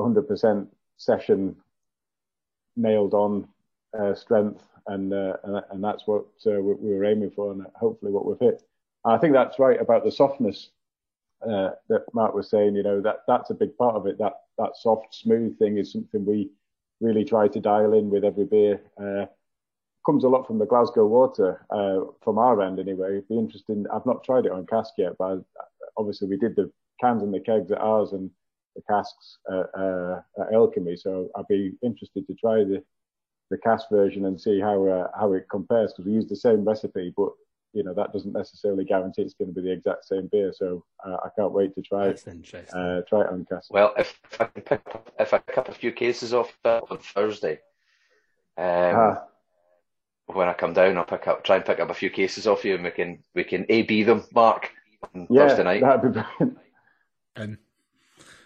[0.00, 1.56] hundred percent session
[2.76, 3.48] nailed on
[3.98, 7.66] uh, strength, and, uh, and and that's what uh, we, we were aiming for, and
[7.74, 8.62] hopefully what we've hit.
[9.04, 10.70] I think that's right about the softness
[11.42, 12.74] uh, that Mark was saying.
[12.74, 14.18] You know that that's a big part of it.
[14.18, 16.50] That that soft, smooth thing is something we
[17.00, 18.80] really try to dial in with every beer.
[19.00, 19.26] Uh,
[20.04, 23.10] comes a lot from the Glasgow water, uh, from our end anyway.
[23.10, 23.84] It'd be interesting.
[23.92, 25.42] I've not tried it on cask yet, but
[25.96, 26.70] obviously we did the
[27.00, 28.30] cans and the kegs at ours and
[28.76, 30.96] the casks uh, uh, at Alechemy.
[30.96, 32.82] So I'd be interested to try the
[33.50, 36.64] the cask version and see how uh, how it compares because we use the same
[36.64, 37.30] recipe, but
[37.76, 40.52] you know that doesn't necessarily guarantee it's going to be the exact same beer.
[40.56, 42.08] So uh, I can't wait to try it.
[42.08, 42.80] That's interesting.
[42.80, 43.72] Uh, try it on cask.
[43.72, 46.56] Well, if, if I can pick up, if I pick up a few cases off
[46.64, 47.60] uh, on Thursday,
[48.56, 49.24] um, Ah,
[50.26, 52.64] when I come down, I'll pick up, try and pick up a few cases off
[52.64, 54.72] you, and we can we can A B them, Mark,
[55.14, 55.82] on Yeah, Thursday night.
[55.82, 56.58] that'd be brilliant.
[57.36, 57.58] And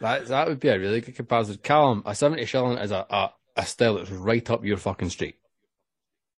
[0.00, 1.58] That that would be a really good comparison.
[1.62, 5.36] Callum, a seventy shilling is a, a, a style that's right up your fucking street.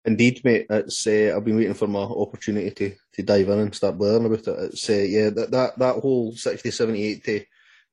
[0.04, 0.66] Indeed, mate.
[0.70, 4.26] It's uh, I've been waiting for my opportunity to, to dive in and start blathering
[4.26, 4.72] about it.
[4.72, 7.46] It's uh, yeah, that, that that whole 60, 70, 80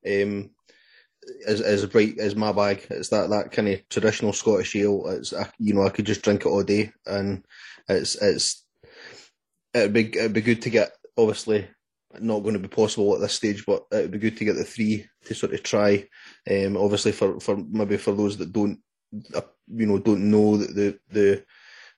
[0.06, 0.50] um,
[1.46, 2.86] is is right is my bag.
[2.90, 5.06] It's that that kind of traditional Scottish ale.
[5.08, 7.44] It's you know I could just drink it all day, and
[7.88, 8.64] it's it's
[9.74, 10.92] it'd be it'd be good to get.
[11.16, 11.68] Obviously,
[12.20, 14.64] not going to be possible at this stage, but it'd be good to get the
[14.64, 16.08] three to sort of try.
[16.50, 18.78] Um, obviously for for maybe for those that don't
[19.34, 21.44] uh, you know don't know the the,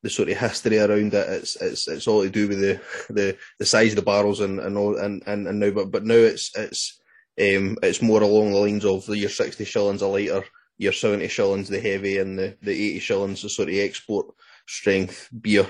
[0.02, 1.28] the sort of history around it.
[1.28, 2.80] It's it's it's all to do with the
[3.12, 6.04] the, the size of the barrels and and all and, and, and now but but
[6.04, 7.00] now it's it's
[7.40, 10.44] um it's more along the lines of your sixty shillings a litre,
[10.78, 14.26] your seventy shillings the heavy and the, the eighty shillings the sort of export
[14.66, 15.66] strength beer.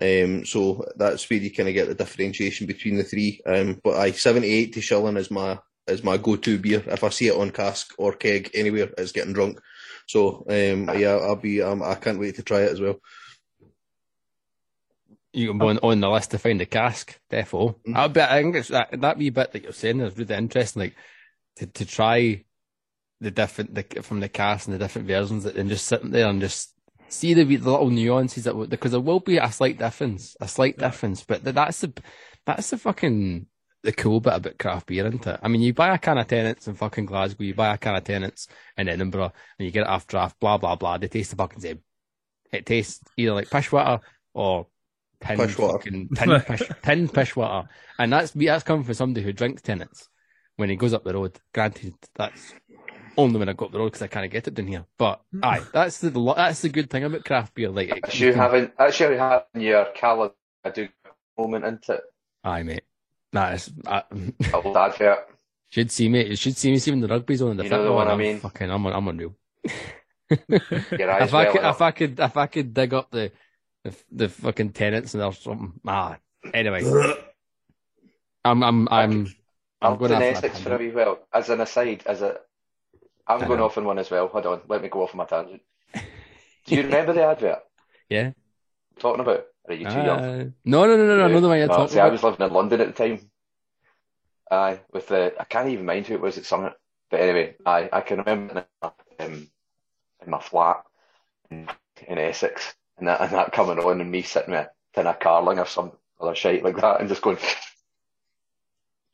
[0.00, 3.40] Um so that's where you kind of get the differentiation between the three.
[3.46, 6.82] Um but I 70 80 shilling is my is my go to beer.
[6.86, 9.60] If I see it on cask or keg anywhere, it's getting drunk.
[10.06, 13.00] So um yeah, I'll be um, I can't wait to try it as well.
[15.34, 17.74] You can go on, on the list to find the cask, defo.
[17.86, 17.96] Mm.
[17.96, 20.80] I bet I think it's that that wee bit that you're saying is really interesting,
[20.80, 20.96] like
[21.56, 22.44] to, to try
[23.20, 26.40] the different the, from the cask and the different versions and just sitting there and
[26.40, 26.74] just
[27.08, 30.78] see the, the little nuances that because there will be a slight difference, a slight
[30.78, 31.92] difference, but th- that's the
[32.46, 33.46] that's the fucking
[33.82, 35.40] the cool bit about craft beer, isn't it?
[35.42, 37.96] I mean, you buy a can of Tennent's in fucking Glasgow, you buy a can
[37.96, 40.98] of Tennent's in Edinburgh, and you get it off draft, blah blah blah.
[40.98, 41.82] They taste the fucking same.
[42.52, 44.00] It tastes either like pish water
[44.32, 44.68] or
[45.24, 45.78] pin Pish water.
[45.78, 50.08] fucking pin pish, pin pish water, and that's that's coming from somebody who drinks Tennent's
[50.56, 51.38] when he goes up the road.
[51.52, 52.54] Granted, that's
[53.16, 54.84] only when I go up the road because I can't get it down here.
[54.98, 55.40] But hmm.
[55.42, 57.70] aye, that's the lo- that's the good thing about craft beer.
[57.70, 60.30] Like, it- That's you you can- having actually having your Callum
[60.64, 60.88] I do
[61.38, 62.02] moment into it.
[62.44, 62.84] aye, mate.
[63.32, 64.02] Nah, it's, I,
[64.52, 65.26] Old advert.
[65.70, 66.26] should see me.
[66.28, 68.02] You should see me seeing the rugby zone in the You know front the one
[68.02, 68.38] and I I'm mean?
[68.38, 69.34] Fucking, I'm I'm unreal.
[70.98, 73.32] Your if I could, welling if I could, if I could dig up the
[73.84, 75.80] the, the fucking Tennent's and there's something.
[75.86, 76.18] Ah,
[76.52, 76.88] anyway,
[78.44, 79.34] I'm I'm I'm
[79.82, 81.26] I'm I'll going do after Essex for a wee while.
[81.32, 82.40] As an aside, as a,
[83.26, 83.62] I'm I going know.
[83.62, 84.28] off on one as well.
[84.28, 85.62] Hold on, let me go off on my tangent.
[86.66, 87.62] Do you remember the advert
[88.08, 88.32] Yeah.
[88.98, 89.46] Talking about?
[89.64, 90.24] Or are you too young?
[90.24, 91.24] Uh, no, no, no, no, no.
[91.24, 93.08] I know the one you're No, talking see, I was living in London at the
[93.08, 93.30] time.
[94.50, 96.74] Aye, with the I can't even mind who it was at Summit,
[97.10, 99.50] but anyway, aye, I can remember in, um,
[100.22, 100.84] in my flat
[101.50, 101.68] in,
[102.08, 105.18] in Essex, and that and that coming on, and me sitting with a tin of
[105.20, 107.38] carling or some other shite like that, and just going,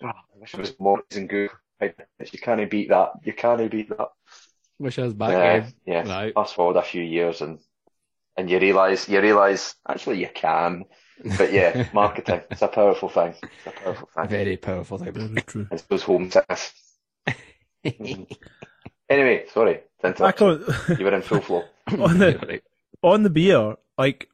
[0.03, 1.51] oh, I wish it was more and good.
[1.81, 3.13] You can't beat that.
[3.25, 4.09] You can't beat that.
[4.79, 5.73] Wish I was back Yeah, again.
[5.87, 6.09] yeah.
[6.09, 6.35] Right.
[6.35, 7.59] Fast forward a few years, and
[8.37, 10.85] and you realise you realise actually you can,
[11.39, 13.35] but yeah, marketing it's a powerful thing.
[13.43, 14.29] It's a powerful thing.
[14.29, 15.13] Very powerful thing.
[15.13, 15.67] very true.
[15.71, 16.73] It's those home sickness.
[19.09, 20.47] Anyway, sorry, to interrupt Back you.
[20.47, 21.65] on, You were in full flow.
[21.99, 22.63] on the Right.
[23.03, 24.29] On the beer, like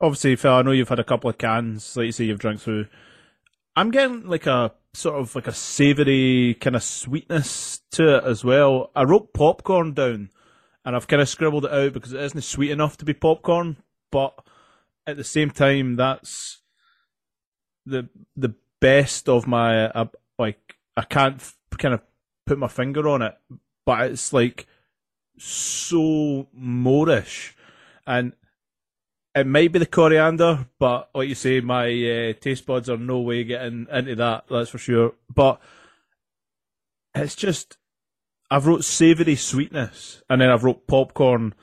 [0.00, 2.60] obviously, Phil, I know you've had a couple of cans, like you say, you've drank
[2.60, 2.86] through.
[3.76, 8.44] I'm getting like a sort of like a savoury kind of sweetness to it as
[8.44, 8.90] well.
[8.96, 10.30] I wrote popcorn down,
[10.84, 13.76] and I've kind of scribbled it out because it isn't sweet enough to be popcorn,
[14.10, 14.34] but
[15.06, 16.62] at the same time, that's
[17.86, 20.06] the the best of my uh,
[20.38, 20.76] like.
[20.96, 21.40] I can't
[21.78, 22.02] kind of
[22.46, 23.34] put my finger on it,
[23.86, 24.66] but it's like
[25.40, 27.52] so moreish,
[28.06, 28.34] and
[29.34, 33.20] it might be the coriander, but like you say, my uh, taste buds are no
[33.20, 34.44] way getting into that.
[34.50, 35.14] That's for sure.
[35.32, 35.60] But
[37.14, 37.78] it's just
[38.50, 41.54] I've wrote savoury sweetness, and then I've wrote popcorn,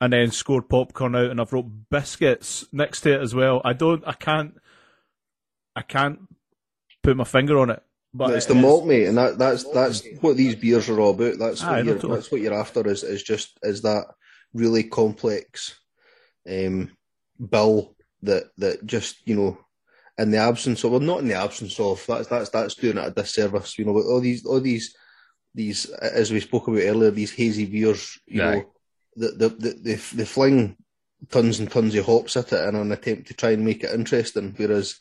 [0.00, 3.60] and then scored popcorn out, and I've wrote biscuits next to it as well.
[3.64, 4.56] I don't, I can't,
[5.76, 6.20] I can't
[7.02, 7.82] put my finger on it.
[8.12, 11.00] But it's it the is- malt, mate, and that, that's that's what these beers are
[11.00, 11.38] all about.
[11.38, 12.14] That's what no, you're totally.
[12.14, 14.06] that's what you're after is is just is that
[14.52, 15.78] really complex
[16.48, 16.90] um,
[17.38, 19.58] bill that that just you know
[20.18, 23.06] in the absence of well not in the absence of that's that's that's doing it
[23.06, 23.78] a disservice.
[23.78, 24.94] You know, but all these all these
[25.54, 28.54] these as we spoke about earlier, these hazy beers, you Aye.
[28.54, 28.72] know,
[29.16, 30.76] the the, the they they fling
[31.30, 33.92] tons and tons of hops at it in an attempt to try and make it
[33.92, 34.98] interesting, whereas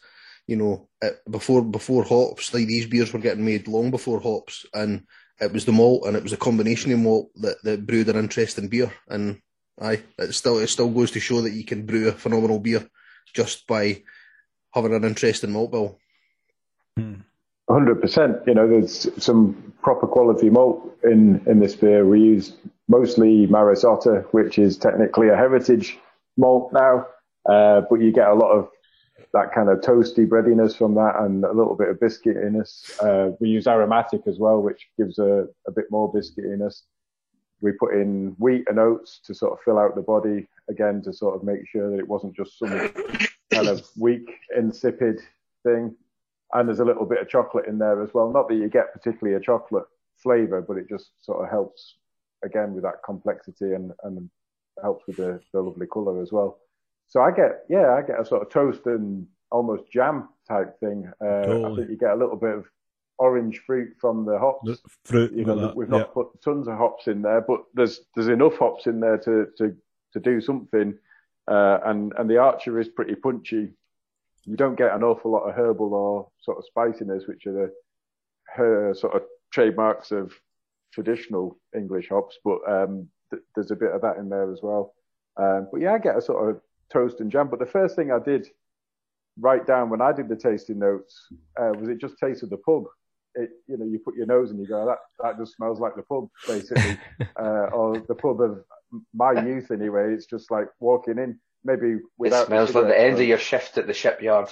[0.50, 4.66] you know, it, before before hops, like these beers were getting made long before hops,
[4.74, 5.04] and
[5.40, 8.18] it was the malt and it was a combination of malt that, that brewed an
[8.18, 8.92] interesting beer.
[9.08, 9.40] And
[9.80, 12.90] aye, it still it still goes to show that you can brew a phenomenal beer
[13.34, 14.02] just by
[14.74, 16.00] having an interesting malt bill.
[17.70, 18.38] Hundred percent.
[18.48, 22.08] You know, there's some proper quality malt in in this beer.
[22.08, 22.54] We use
[22.88, 26.00] mostly Maris Otter, which is technically a heritage
[26.38, 27.06] malt now,
[27.48, 28.70] uh, but you get a lot of
[29.34, 33.00] that kind of toasty breadiness from that and a little bit of biscuitiness.
[33.04, 36.82] Uh, we use aromatic as well, which gives a, a bit more biscuitiness.
[37.62, 41.14] We put in wheat and oats to sort of fill out the body again to
[41.14, 42.92] sort of make sure that it wasn't just some
[43.52, 45.20] kind of weak, insipid
[45.64, 45.96] thing.
[46.54, 48.32] And there's a little bit of chocolate in there as well.
[48.32, 49.86] Not that you get particularly a chocolate
[50.18, 51.96] flavor, but it just sort of helps
[52.44, 54.30] again with that complexity and, and
[54.82, 56.60] helps with the, the lovely color as well.
[57.10, 61.12] So I get, yeah, I get a sort of toast and almost jam type thing.
[61.22, 61.66] Uh, totally.
[61.66, 62.66] I think you get a little bit of
[63.18, 64.66] orange fruit from the hops.
[64.66, 66.14] The fruit, you know, we've not yeah.
[66.14, 69.76] put tons of hops in there, but there's there's enough hops in there to to
[70.14, 70.98] to do something.
[71.48, 73.70] Uh, and and the archer is pretty punchy.
[74.46, 77.72] You don't get an awful lot of herbal or sort of spiciness, which are the
[78.56, 80.34] her sort of trademarks of
[80.94, 84.94] traditional English hops, but um, th- there's a bit of that in there as well.
[85.38, 87.50] Um, but yeah, I get a sort of toast and jam.
[87.50, 88.48] But the first thing I did
[89.40, 91.28] write down when I did the tasting notes
[91.60, 92.84] uh, was it just tasted the pub.
[93.36, 95.96] It, you know, you put your nose and you go, that that just smells like
[95.96, 96.98] the pub, basically,
[97.40, 98.64] uh, or the pub of
[99.14, 100.14] my youth anyway.
[100.14, 102.44] It's just like walking in, maybe without.
[102.44, 104.50] It smells like the end of your shift at the shipyard.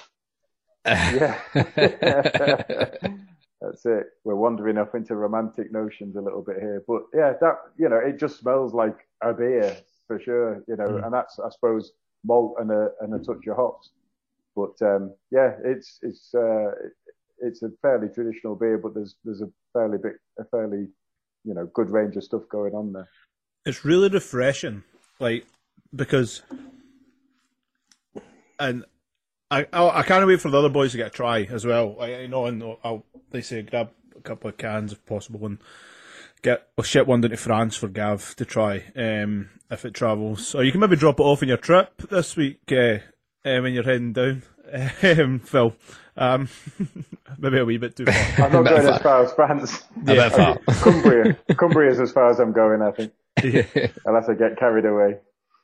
[0.85, 1.39] yeah.
[3.61, 4.07] That's it.
[4.23, 7.97] We're wandering up into romantic notions a little bit here, but yeah, that you know,
[7.97, 10.63] it just smells like a beer for sure.
[10.67, 11.03] You know, mm.
[11.03, 11.91] and that's I suppose
[12.23, 13.91] malt and a and a touch of hops.
[14.55, 16.71] But um, yeah, it's it's uh,
[17.39, 20.87] it's a fairly traditional beer, but there's there's a fairly big a fairly
[21.43, 23.07] you know good range of stuff going on there.
[23.65, 24.83] It's really refreshing,
[25.19, 25.45] like
[25.95, 26.41] because,
[28.59, 28.85] and
[29.51, 31.97] I I, can't wait for the other boys to get a try as well.
[31.99, 35.59] I, I know, and I'll they say grab a couple of cans if possible and
[36.41, 40.55] get we'll ship one down to France for Gav to try um, if it travels.
[40.55, 42.99] Or you can maybe drop it off on your trip this week uh,
[43.45, 44.43] uh, when you're heading down,
[45.03, 45.75] um, Phil.
[46.15, 46.49] Um,
[47.37, 48.45] maybe a wee bit too far.
[48.45, 49.83] I'm not going as far as France.
[50.05, 50.57] Yeah, far.
[50.81, 51.37] Cumbria.
[51.55, 53.13] Cumbria is as far as I'm going, I think.
[53.43, 53.87] Yeah.
[54.05, 55.17] Unless I get carried away.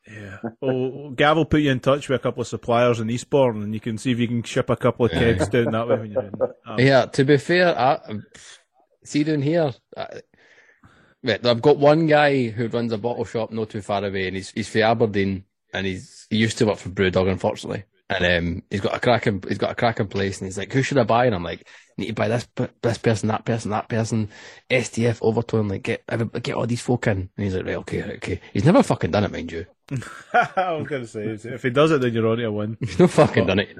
[0.07, 0.37] Yeah.
[0.61, 3.73] Well, Gav will put you in touch with a couple of suppliers in Eastbourne, and
[3.73, 6.11] you can see if you can ship a couple of kegs down that way when
[6.11, 6.33] you're in.
[6.65, 7.05] Um, yeah.
[7.05, 7.99] To be fair, I,
[9.03, 10.21] see down here, I,
[11.23, 14.35] Right, I've got one guy who runs a bottle shop not too far away, and
[14.35, 18.63] he's he's from Aberdeen, and he's he used to work for Brewdog, unfortunately, and um,
[18.69, 21.03] he's got a cracking he's got a cracking place, and he's like, who should I
[21.03, 21.25] buy?
[21.25, 21.65] And I'm like,
[21.97, 22.47] need to buy this
[22.81, 24.29] this person, that person, that person,
[24.69, 26.03] STF, Overtone, like get
[26.43, 28.41] get all these folk in, and he's like, right, okay, okay.
[28.51, 29.65] He's never fucking done it, mind you.
[30.33, 32.77] I was gonna say, if he does it, then you're on to a win.
[32.81, 33.77] He's not fucking but, done it.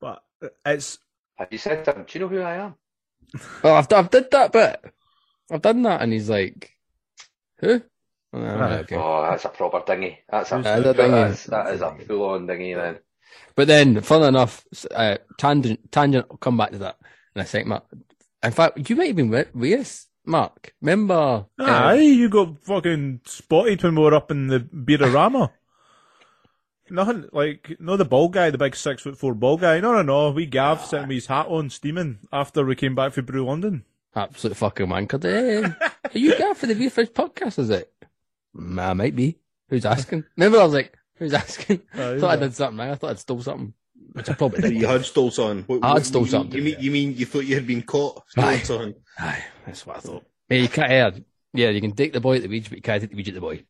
[0.00, 0.22] But
[0.64, 0.98] it's.
[1.36, 2.04] Have you said to him?
[2.06, 2.74] Do you know who I am?
[3.62, 4.84] Well, I've I've did that bit.
[5.50, 6.72] I've done that, and he's like,
[7.58, 7.82] who?
[8.32, 8.96] Oh, okay.
[8.96, 10.18] oh that's a proper dinghy.
[10.28, 12.98] That's a, uh, that, that's, that is a full on dinghy then.
[13.54, 16.98] But then, fun enough, uh, tangent, tangent, I'll come back to that
[17.34, 17.84] in a second, Mark.
[18.42, 20.74] In fact, you might have been with, with us, Mark.
[20.82, 21.46] Remember?
[21.58, 25.50] Aye, uh, you got fucking spotted when we were up in the Beerarama.
[26.90, 29.80] Nothing like no the ball guy, the big six foot four ball guy.
[29.80, 30.30] No, no, no.
[30.30, 33.84] We Gav sitting with his hat on, steaming after we came back from Brew London.
[34.16, 35.22] Absolute fucking wanker.
[35.26, 35.88] Eh?
[36.14, 37.92] Are you going for the Beer Fridge podcast, is it?
[38.56, 39.38] Mm, I might be.
[39.68, 40.24] Who's asking?
[40.38, 41.82] Remember, I was like, who's asking?
[41.94, 42.92] Oh, I thought I did something right.
[42.92, 43.74] I thought I'd stole something.
[44.12, 44.80] Which I probably did.
[44.80, 45.64] you had stole something.
[45.64, 46.56] What, I had stole you, something.
[46.56, 48.94] You mean, you mean you thought you had been caught stealing something?
[49.18, 50.24] Aye, that's what I thought.
[50.48, 51.10] Hey, you can't, yeah,
[51.52, 53.28] yeah, you can take the boy at the beach, but you can't take the beach
[53.28, 53.64] at the boy.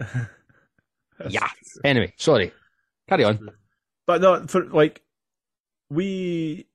[1.28, 1.46] yeah.
[1.84, 2.52] Anyway, sorry.
[3.08, 3.50] Carry on.
[4.08, 5.02] But no, for like,
[5.88, 6.66] we,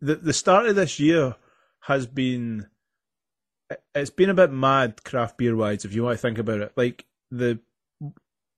[0.00, 1.34] the, the start of this year,
[1.86, 2.66] has been
[3.94, 6.72] it's been a bit mad craft beer wise if you want to think about it.
[6.76, 7.60] Like the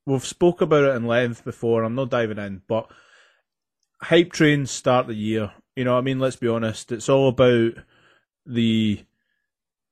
[0.07, 1.85] we've spoke about it in length before.
[1.85, 2.91] I'm not diving in, but
[4.01, 5.53] hype trains start the year.
[5.77, 6.91] You know, I mean, let's be honest.
[6.91, 7.73] It's all about
[8.47, 9.05] the,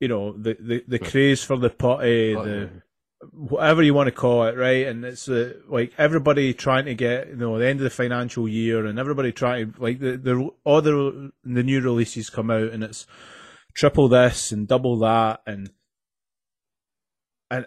[0.00, 2.70] you know, the the, the craze for the potty, the
[3.32, 4.86] whatever you want to call it, right?
[4.86, 8.48] And it's uh, like everybody trying to get you know the end of the financial
[8.48, 12.72] year, and everybody trying to like the the all the the new releases come out,
[12.72, 13.06] and it's
[13.76, 15.70] triple this and double that, and
[17.50, 17.66] and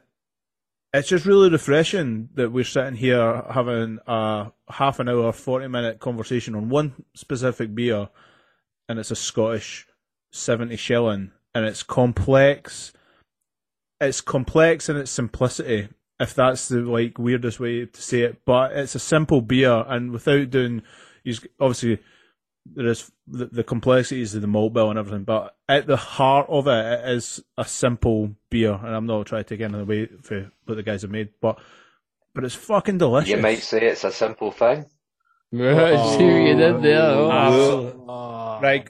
[0.93, 5.99] it's just really refreshing that we're sitting here having a half an hour, forty minute
[5.99, 8.09] conversation on one specific beer,
[8.89, 9.87] and it's a Scottish
[10.31, 12.91] seventy shilling, and it's complex
[14.01, 15.89] it's complex in its simplicity,
[16.19, 18.45] if that's the like weirdest way to say it.
[18.45, 20.83] But it's a simple beer, and without doing,
[21.23, 21.99] he's obviously
[22.75, 26.47] there is the, the complexities of the malt bill and everything, but at the heart
[26.49, 28.73] of it, it is a simple beer.
[28.73, 31.59] And I'm not trying to take anything away for what the guys have made, but
[32.33, 33.29] but it's fucking delicious.
[33.31, 34.85] You might say it's a simple thing.
[35.51, 37.01] Right, see what you did there.
[37.01, 37.31] Oh.
[37.31, 38.59] Absolute- Oh.
[38.61, 38.89] Right.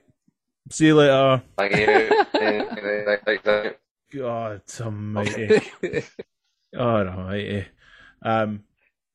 [0.72, 1.42] See you later.
[1.58, 3.70] Like, you,
[4.20, 5.62] God almighty.
[6.74, 7.66] God almighty.
[8.22, 8.64] Um,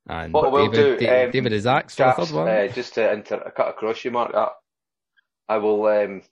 [0.08, 2.48] And What we'll do, um, David is axe for the third one.
[2.48, 4.50] uh, just to inter- cut across you, Mark, uh,
[5.48, 6.22] I will um,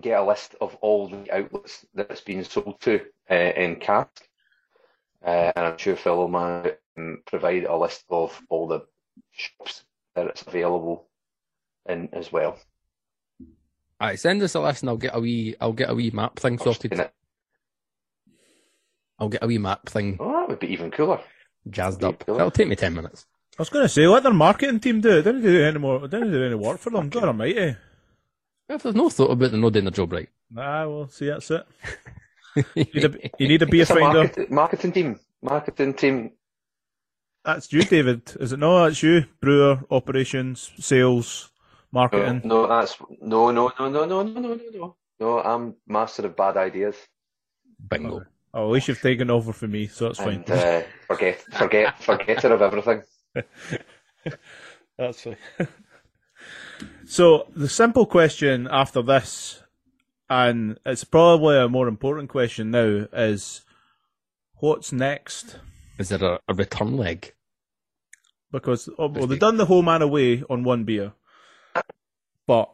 [0.00, 4.26] get a list of all the outlets that it's been sold to uh, in Cask,
[5.22, 8.80] uh, and I'm sure Phil will man- um, provide a list of all the
[9.32, 9.84] shops
[10.14, 11.08] that it's available
[11.86, 12.58] in as well.
[14.00, 16.38] Alright, send us a list and I'll get a wee I'll get a wee map
[16.38, 17.10] thing sorted.
[19.18, 21.20] I'll get a wee map thing Oh, that would be even cooler.
[21.70, 22.18] Jazzed up.
[22.20, 22.36] be cool.
[22.36, 23.26] That'll take me ten minutes.
[23.58, 25.22] I was going to say, let their marketing team do it.
[25.22, 26.06] Didn't do any more.
[26.06, 27.08] Didn't do any work for them.
[27.08, 27.76] God almighty.
[28.68, 30.28] If there's no thought about it, they're not doing their job right.
[30.50, 31.66] Nah, well, see, that's it.
[32.74, 34.18] You need a, you need a beer It's a finder.
[34.24, 35.20] market- marketing team.
[35.42, 36.32] Marketing team.
[37.44, 38.22] That's you, David.
[38.40, 38.84] Is it no?
[38.84, 39.26] That's you.
[39.40, 41.50] Brewer, operations, sales,
[41.92, 42.40] No, marketing.
[42.44, 44.96] no, that's no, no, no, no, no, no, no, no, no.
[45.20, 46.96] No, I'm master of bad ideas.
[47.88, 48.24] Bingo.
[48.54, 50.44] Oh, at least you've taken over for me, so that's fine.
[50.46, 53.02] and uh, forget, forget, forgetter of everything.
[54.98, 55.36] That's fine.
[57.06, 59.62] so the simple question after this,
[60.28, 63.64] and it's probably a more important question now, is
[64.56, 65.58] what's next?
[65.98, 67.34] Is there a, a return leg?
[68.50, 71.12] Because oh, well, they've done the whole man away on one beer,
[72.46, 72.72] but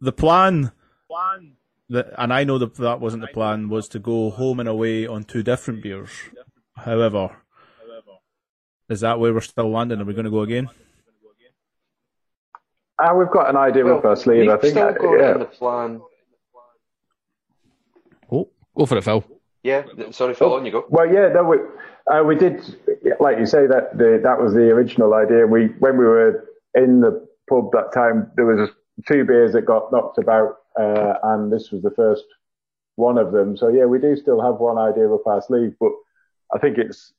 [0.00, 0.72] the plan,
[1.08, 1.56] plan,
[1.90, 5.06] that, and I know that that wasn't the plan, was to go home and away
[5.06, 6.10] on two different beers.
[6.76, 7.36] However,
[8.88, 10.00] is that where we're still landing?
[10.00, 10.68] Are we going to go again?
[13.00, 14.40] Ah, we've got an idea up our sleeve.
[14.40, 14.72] we've I think.
[14.72, 15.32] still uh, got yeah.
[15.32, 16.00] in the plan.
[18.30, 19.24] Oh, go for it, Phil.
[19.62, 20.84] Yeah, sorry, Phil, on you go.
[20.88, 21.56] Well, yeah, no, we,
[22.12, 22.60] uh, we did,
[23.20, 25.46] like you say, that the, that was the original idea.
[25.46, 28.70] We when we were in the pub that time, there was
[29.06, 32.24] two beers that got knocked about, uh, and this was the first
[32.96, 33.56] one of them.
[33.56, 35.92] So yeah, we do still have one idea up our sleeve, but
[36.54, 37.12] I think it's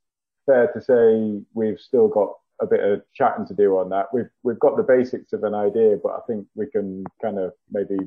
[0.46, 4.08] fair to say we've still got a bit of chatting to do on that.
[4.14, 7.54] We've we've got the basics of an idea, but I think we can kind of
[7.72, 7.98] maybe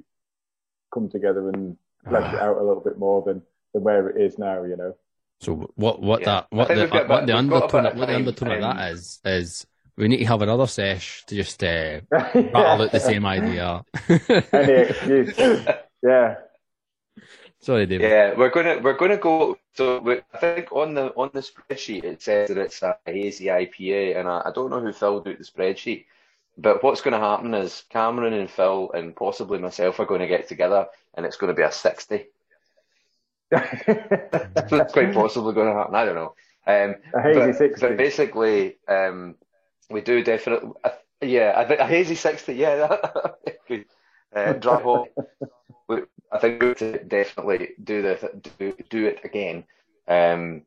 [0.92, 1.76] come together and
[2.08, 3.42] flesh it out a little bit more than,
[3.72, 4.64] than where it is now.
[4.64, 4.94] You know.
[5.40, 6.26] So what what Yeah.
[6.26, 8.52] that what the we've got what the we've got a undertone of what the undertone
[8.52, 12.92] of that is is we need to have another sesh to just uh, battle out
[12.92, 13.84] the same idea.
[14.52, 15.36] Any excuse.
[16.02, 16.36] Yeah.
[17.60, 18.10] Sorry, David.
[18.10, 19.56] Yeah, we're gonna we're gonna go.
[19.74, 23.46] So we, I think on the on the spreadsheet it says that it's a hazy
[23.46, 26.06] IPA, and I, I don't know who filled out the spreadsheet,
[26.58, 30.26] but what's going to happen is Cameron and Phil and possibly myself are going to
[30.26, 32.26] get together, and it's going to be a sixty.
[33.50, 35.94] That's quite possibly going to happen.
[35.94, 36.34] I don't know.
[36.66, 37.86] Um, A hazy but, 60.
[37.86, 39.36] but basically, um,
[39.92, 40.72] we do definitely.
[40.84, 40.90] Uh,
[41.22, 42.54] yeah, I think a hazy sixty.
[42.54, 42.96] Yeah.
[44.34, 44.54] Uh.
[45.88, 46.74] We- I think we
[47.08, 49.64] definitely do the do, do it again.
[50.08, 50.62] Um,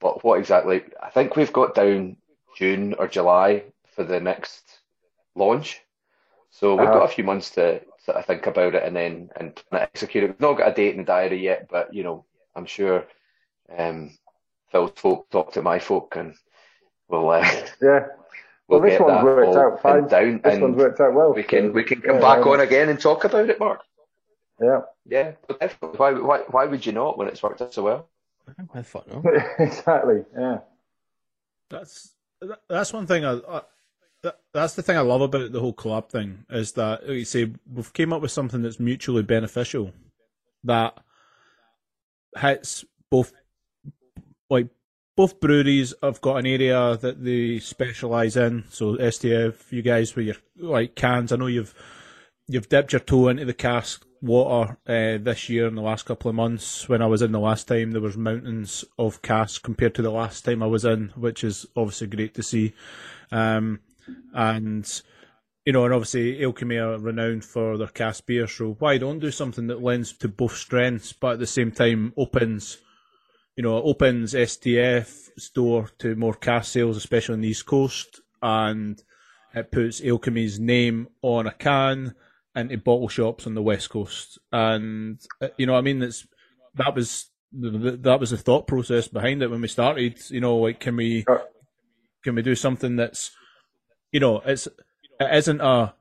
[0.00, 0.82] but what exactly?
[1.00, 2.16] I think we've got down
[2.56, 4.80] June or July for the next
[5.36, 5.80] launch.
[6.50, 6.98] So we've Uh-huh.
[7.00, 10.28] got a few months to sort of think about it and then and execute it.
[10.30, 12.24] We've not got a date in the diary yet, but you know,
[12.56, 13.06] I'm sure
[13.76, 14.18] um,
[14.72, 16.34] Phil's folk talk to my folk and
[17.08, 17.44] we'll uh,
[17.80, 18.06] Yeah.
[18.68, 20.08] We'll Well, this get one's that worked out fine.
[20.08, 21.32] down This and one's worked out well.
[21.32, 23.80] we can we can come yeah, back um, on again and talk about it, Mark.
[24.60, 24.80] Yeah.
[25.06, 25.98] Yeah, but definitely.
[25.98, 28.08] Why, why, why would you not when it's worked out so well?
[28.74, 29.22] I thought no.
[29.58, 30.24] exactly.
[30.36, 30.58] Yeah.
[31.70, 32.14] That's
[32.68, 33.24] that's one thing.
[33.24, 33.62] I, I
[34.22, 37.24] that, that's the thing I love about the whole collab thing is that like you
[37.24, 39.92] say we've came up with something that's mutually beneficial
[40.64, 40.98] that
[42.36, 43.32] hits both
[44.50, 44.68] like
[45.18, 48.62] both breweries have got an area that they specialize in.
[48.70, 51.74] So STF, you guys with your like cans, I know you've
[52.46, 56.28] you've dipped your toe into the cask water uh, this year in the last couple
[56.28, 56.88] of months.
[56.88, 60.12] When I was in the last time, there was mountains of cask compared to the
[60.12, 62.74] last time I was in, which is obviously great to see.
[63.32, 63.80] Um,
[64.32, 65.02] and
[65.66, 69.32] you know, and obviously Alechemy are renowned for their cask beer, so why don't do
[69.32, 72.78] something that lends to both strengths, but at the same time opens,
[73.58, 78.20] you know, it opens STF store to more cask sales, especially on the East Coast,
[78.40, 79.02] and
[79.52, 82.14] it puts Alechemy's name on a can
[82.54, 86.24] into bottle shops on the West Coast, and uh, you know, I mean, it's
[86.76, 90.20] that was that was the thought process behind it when we started.
[90.30, 91.24] You know, like can we
[92.22, 93.32] can we do something that's
[94.12, 94.68] you know it's
[95.18, 95.94] it isn't a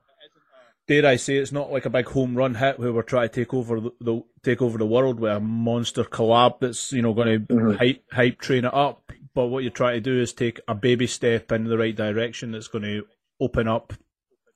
[0.87, 3.35] dare I say it's not like a big home run hit where we're trying to
[3.35, 7.13] take over the, the take over the world with a monster collab that's you know
[7.13, 7.77] going to Mhm.
[7.77, 11.07] hype hype train it up, but what you're trying to do is take a baby
[11.07, 13.05] step in the right direction that's going to
[13.39, 13.93] open up,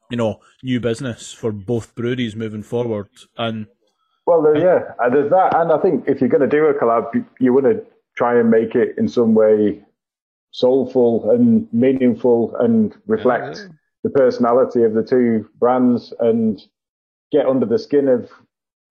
[0.09, 3.09] you know, new business for both breweries moving forward.
[3.37, 3.67] And
[4.25, 6.73] Well, there, yeah, and there's that, and I think if you're going to do a
[6.73, 9.83] collab, you, you want to try and make it in some way
[10.51, 13.67] soulful and meaningful and reflect Yeah.
[14.03, 16.61] The personality of the two brands and
[17.31, 18.29] get under the skin of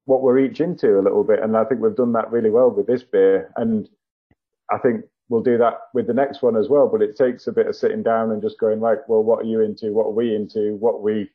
[0.07, 1.43] what we're each into a little bit.
[1.43, 3.89] And I think we've done that really well with this beer, and
[4.71, 6.89] I think we'll do that with the next one as well.
[6.89, 9.49] But it takes a bit of sitting down and just going like, well, what are
[9.49, 9.93] you into?
[9.93, 10.77] What are we into?
[10.77, 11.31] What are we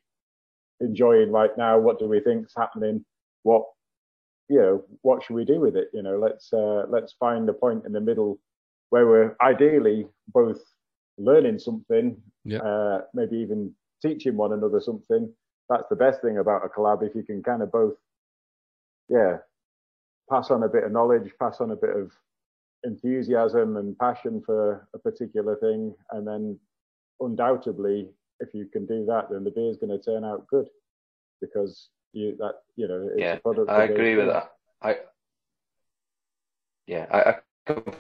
[0.82, 1.80] enjoying right now?
[1.80, 3.06] What do we think's happening?
[3.44, 3.64] What
[4.50, 5.88] you know, what should we do with it?
[5.94, 8.40] You know, let's uh, let's find a point in the middle
[8.90, 10.60] where we're ideally both
[11.18, 12.60] learning something, Yeah.
[12.60, 15.34] uh, maybe even teaching one another something.
[15.70, 17.96] That's the best thing about a collab if you can kind of both,
[19.10, 19.38] yeah,
[20.30, 22.12] pass on a bit of knowledge, pass on a bit of
[22.84, 26.60] enthusiasm and passion for a particular thing, and then
[27.20, 28.10] undoubtedly,
[28.40, 30.68] if you can do that, then the beer is going to turn out good
[31.42, 33.70] because you that you know it's Yeah, a product.
[33.70, 34.54] I agree with that.
[34.82, 35.00] I
[36.88, 37.92] yeah, I, I can do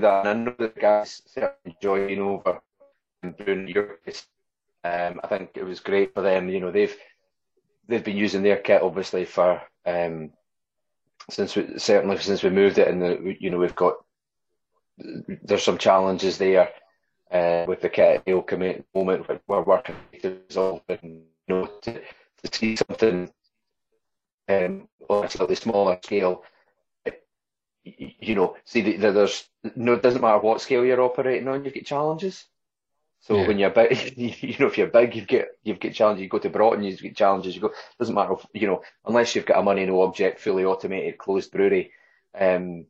[0.00, 2.60] that, and I know the guys certainly enjoying over
[3.22, 4.00] and brewing Europe.
[4.84, 6.48] Um, I think it was great for them.
[6.48, 6.96] You know, they've
[7.88, 10.30] they've been using their kit obviously for um
[11.30, 13.94] since we, certainly since we moved it, and the, you know we've got
[15.42, 16.70] there's some challenges there
[17.30, 21.92] uh, with the kit at the moment we're working to resolve, and you know to,
[22.42, 23.30] to see something
[24.48, 26.44] um, on a slightly smaller scale.
[27.84, 29.94] You know, see that there's no.
[29.94, 32.46] It doesn't matter what scale you're operating on, you get challenges.
[33.20, 33.44] So Yeah.
[33.44, 36.22] when you're big, you know, if you're big, you've got you've got challenges.
[36.22, 37.54] You go to Broughton, you get challenges.
[37.54, 37.72] You go.
[37.98, 41.52] Doesn't matter, if, you know, unless you've got a money no object, fully automated, closed
[41.52, 41.92] brewery.
[42.38, 42.86] Um,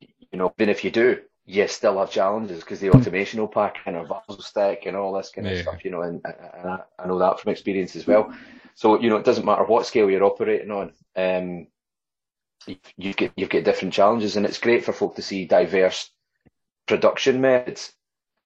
[0.00, 3.76] you know, even if you do, you still have challenges because the automation will pack
[3.86, 5.58] in or valves will stick and all this kind of Yeah.
[5.58, 5.84] stuff.
[5.84, 8.32] You know, and, and I, I know that from experience as well.
[8.74, 10.92] So you know, it doesn't matter what scale you're operating on.
[11.16, 11.66] Um,
[12.66, 16.10] you- you've got you've got different challenges, and it's great for folk to see diverse
[16.86, 17.94] production methods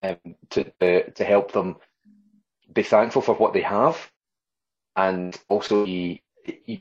[0.02, 1.76] um, to uh, to help them
[2.72, 4.10] be thankful for what they have,
[4.96, 6.22] and also be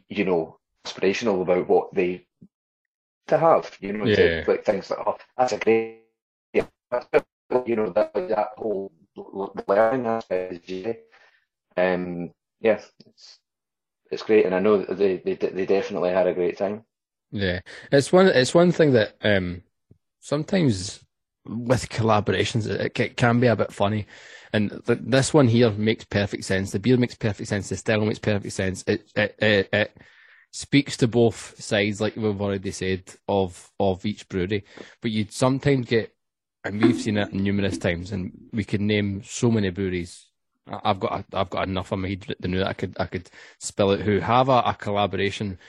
[0.07, 2.25] you know aspirational about what they
[3.27, 3.77] to have.
[3.81, 6.01] You know, to- like things like oh, that's a great
[6.53, 6.67] yeah,
[7.65, 8.91] you know that that whole
[9.67, 10.53] learning aspect.
[10.69, 10.95] as.
[11.77, 13.39] Um, yeah, it's
[14.11, 16.85] it's great, and I know they they they definitely had a great time.
[17.35, 17.59] Yeah,
[17.91, 18.27] it's one.
[18.27, 19.63] It's one thing that um,
[20.21, 21.03] sometimes
[21.45, 24.07] with collaborations it, it can be a bit funny,
[24.53, 26.71] and th- this one here makes perfect sense.
[26.71, 27.67] The beer makes perfect sense.
[27.67, 28.85] The style makes perfect sense.
[28.87, 29.97] It it it, it
[30.51, 34.63] speaks to both sides, like we've already said, of of each brewery.
[35.01, 36.15] But you'd sometimes get,
[36.63, 40.27] and we've seen it numerous times, and we could name so many breweries.
[40.67, 43.29] I've got I've got enough on my head know that I could I could
[43.59, 45.59] spell it who have a, a collaboration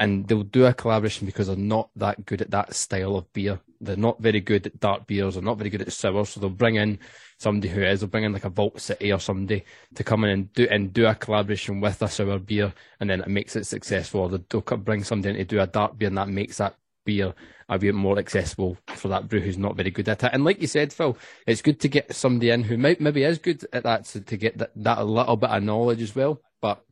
[0.00, 3.60] and they'll do a collaboration because they're not that good at that style of beer.
[3.82, 5.34] They're not very good at dark beers.
[5.34, 6.30] They're not very good at sours.
[6.30, 6.98] So they'll bring in
[7.38, 8.00] somebody who is.
[8.00, 9.62] They'll bring in like a Vault City or somebody
[9.94, 13.20] to come in and do and do a collaboration with a sour beer, and then
[13.20, 14.22] it makes it successful.
[14.22, 17.34] Or they'll bring somebody in to do a dark beer, and that makes that beer
[17.68, 20.30] a bit more accessible for that brew who's not very good at it.
[20.32, 23.38] And like you said, Phil, it's good to get somebody in who might maybe is
[23.38, 26.40] good at that, so to get that, that a little bit of knowledge as well.
[26.62, 26.82] But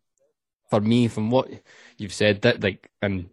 [0.68, 1.50] for me, from what
[1.96, 3.30] you've said, that like and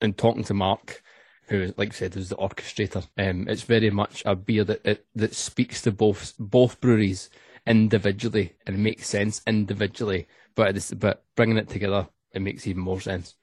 [0.00, 1.02] and talking to Mark,
[1.48, 5.06] who like I said is the orchestrator, um, it's very much a beer that it,
[5.14, 7.30] that speaks to both both breweries
[7.66, 13.00] individually and makes sense individually, but it's, but bringing it together it makes even more
[13.00, 13.34] sense.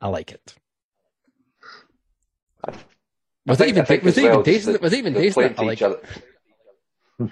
[0.00, 0.54] I like it.
[3.46, 4.82] Was it think- even I think was it even well, tasting it?
[4.82, 5.58] Was it even tasting it?
[5.58, 6.04] I like it.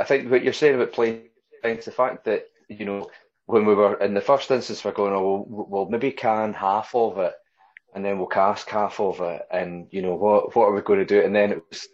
[0.00, 1.22] I think what you're saying about playing
[1.62, 3.08] is the fact that you know
[3.46, 6.94] when we were in the first instance, we're going, oh, we'll, we'll maybe can half
[6.94, 7.32] of it,
[7.94, 10.98] and then we'll cast half of it, and you know what what are we going
[10.98, 11.22] to do?
[11.24, 11.88] And then it was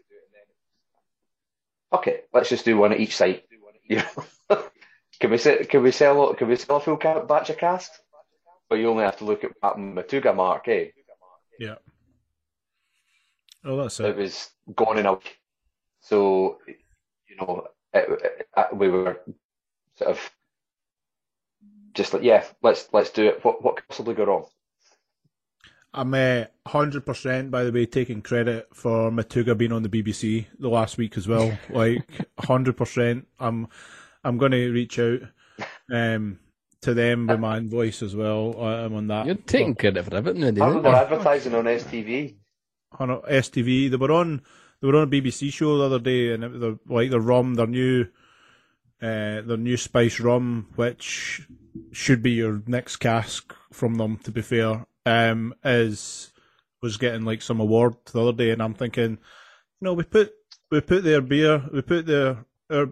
[1.92, 3.44] okay, let's just do one at each site.
[3.88, 3.96] You
[4.48, 4.62] know,
[5.20, 7.98] can we sell can we sell can we sell a full batch of casks?
[8.70, 10.86] But you only have to look at that Matugga mark, eh?
[11.58, 11.74] Yeah.
[13.64, 14.16] Oh, that's it it.
[14.16, 15.38] was gone in a week.
[16.00, 19.20] So, you know, it, it, it- we were
[19.96, 20.30] sort of
[21.94, 23.44] just like, yeah, let's let's do it.
[23.44, 24.46] What what could possibly go wrong?
[25.94, 30.70] I'm uh, 100% by the way taking credit for Matugga being on the BBC the
[30.70, 31.52] last week as well.
[31.70, 32.06] Like
[32.40, 33.26] 100%.
[33.38, 33.68] I'm
[34.24, 35.20] I'm going to reach out
[35.92, 36.38] um,
[36.80, 38.54] to them with my voice as well.
[38.58, 39.26] I- I'm on that.
[39.26, 42.36] You're taking credit for everything, How nowadays, they're advertising on STV.
[42.98, 43.90] on STV.
[43.90, 44.40] They were on
[44.80, 47.54] they were on a BBC show the other day, and it, was like the rum,
[47.54, 48.02] their new,
[49.00, 51.46] uh, their new spice rum, which
[51.92, 54.18] should be your next cask from them.
[54.18, 56.32] To be fair, um, is
[56.82, 59.18] was getting like some award the other day, and I'm thinking, you
[59.80, 60.32] know, we put
[60.70, 62.90] we put their beer, we put their our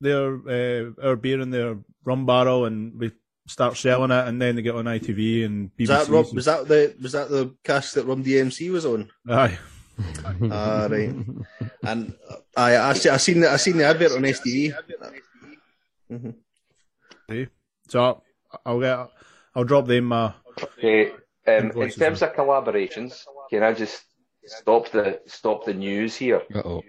[0.00, 3.12] their uh, our beer in their rum barrel, and we
[3.46, 5.88] start selling it, and then they get on ITV and BBC.
[5.88, 9.10] Was that Rob, was that the was that the cast that Rum DMC was on?
[9.28, 9.58] Aye.
[10.50, 11.14] Ah, right.
[11.84, 12.14] And
[12.54, 14.74] I I, see, I seen the I seen the advert on STV.
[17.30, 17.46] See?
[17.88, 18.22] So
[18.64, 19.08] I'll get
[19.54, 20.32] I'll drop them uh
[20.62, 21.12] Okay.
[21.46, 24.02] Um, in terms of collaborations, can I just
[24.44, 26.42] stop the stop the news here?
[26.54, 26.82] Uh oh.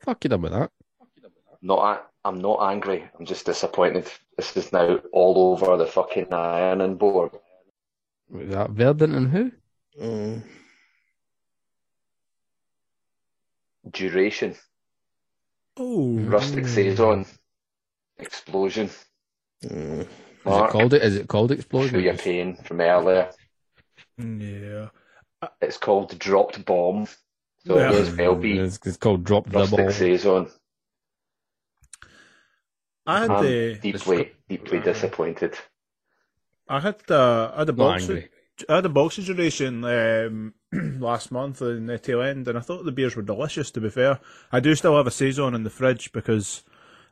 [0.00, 0.70] Fuck you done with that.
[1.62, 3.08] Not a- I'm not angry.
[3.18, 4.10] I'm just disappointed.
[4.36, 7.30] This is now all over the fucking ironing board.
[8.30, 9.52] Was that Verdant and who?
[10.00, 10.42] Mm.
[13.90, 14.56] Duration,
[15.76, 17.26] Oh rustic saison,
[18.18, 18.90] explosion.
[19.64, 20.02] Mm.
[20.02, 20.06] Is
[20.46, 21.02] it called it?
[21.02, 22.00] Is it called show Explosion?
[22.00, 23.30] your pain from earlier.
[24.18, 24.88] Yeah.
[25.60, 27.06] It's called dropped bomb.
[27.66, 27.88] So Yeah.
[27.88, 29.90] it may as well be It's, it's called Drop the rustic Ball.
[29.90, 30.50] saison.
[33.06, 35.54] I had I'm uh, deeply, deeply disappointed.
[36.68, 38.30] I had uh, I had a Not box angry.
[38.68, 40.54] I had a boxing duration um,
[41.00, 43.70] last month in the tail end, and I thought the beers were delicious.
[43.72, 44.20] To be fair,
[44.52, 46.62] I do still have a saison in the fridge because,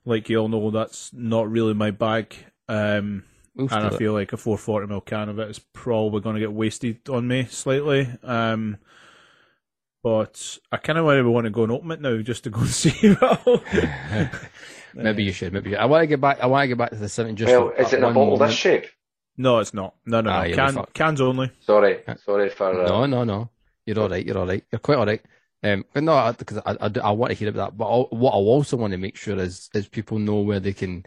[0.04, 2.36] like you all know, that's not really my bag.
[2.68, 3.24] Um,
[3.54, 3.98] We'll and I it.
[3.98, 7.28] feel like a 440 ml can of it is probably going to get wasted on
[7.28, 8.08] me slightly.
[8.22, 8.78] Um,
[10.02, 12.50] but I kind of wonder we want to go and open it now just to
[12.50, 14.30] go and see it.
[14.94, 15.52] Maybe you should.
[15.52, 16.40] Maybe you, I want to get back.
[16.40, 17.36] I want to get back to the seventeen.
[17.36, 18.50] Just Well, is it in a one bottle moment.
[18.50, 18.86] this shape?
[19.36, 19.94] No, it's not.
[20.06, 20.36] No, no, no.
[20.36, 21.50] Ah, you'll Can, cans only.
[21.60, 22.82] Sorry, sorry for.
[22.82, 23.50] Uh, No, no, no.
[23.86, 24.24] You're all right.
[24.24, 24.64] You're all right.
[24.70, 25.22] You're quite all right.
[25.64, 27.76] Um, but no, because I, I, do- I want to hear about that.
[27.78, 30.72] But I'll, what I also want to make sure is is people know where they
[30.72, 31.04] can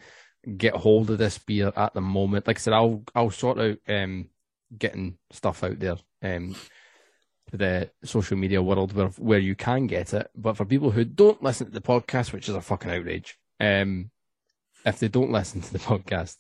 [0.58, 2.48] get hold of this beer at the moment.
[2.48, 4.30] Like I said, I'll I'll sort out um
[4.78, 6.56] getting stuff out there um
[7.52, 10.30] to the social media world where where you can get it.
[10.36, 14.10] But for people who don't listen to the podcast, which is a fucking outrage, um,
[14.86, 16.38] if they don't listen to the podcast,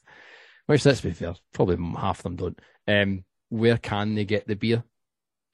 [0.68, 2.60] which let's be fair, probably half of them don't.
[2.88, 4.84] Um, where can they get the beer?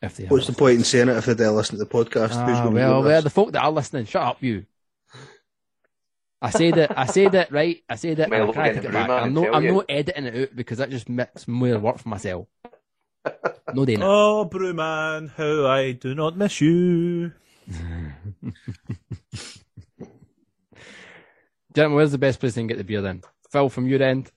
[0.02, 2.30] If they What's the point in saying it if they don't listen to the podcast?
[2.30, 4.66] Who's Ah, gonna well, hear well, the folk that are listening, shut up, you.
[6.42, 6.92] I said it.
[6.96, 7.84] I said it right.
[7.88, 8.30] I said it.
[8.30, 9.10] Well, I can't take it back.
[9.10, 9.54] I'm not.
[9.54, 9.74] I'm you.
[9.74, 12.48] not editing it out because that just makes more work for myself.
[13.74, 14.06] No doing it.
[14.06, 17.32] Oh, Brewman, how I do not miss you.
[21.74, 23.22] Gentlemen, where's the best place to get the beer then?
[23.50, 24.30] Phil, from your end.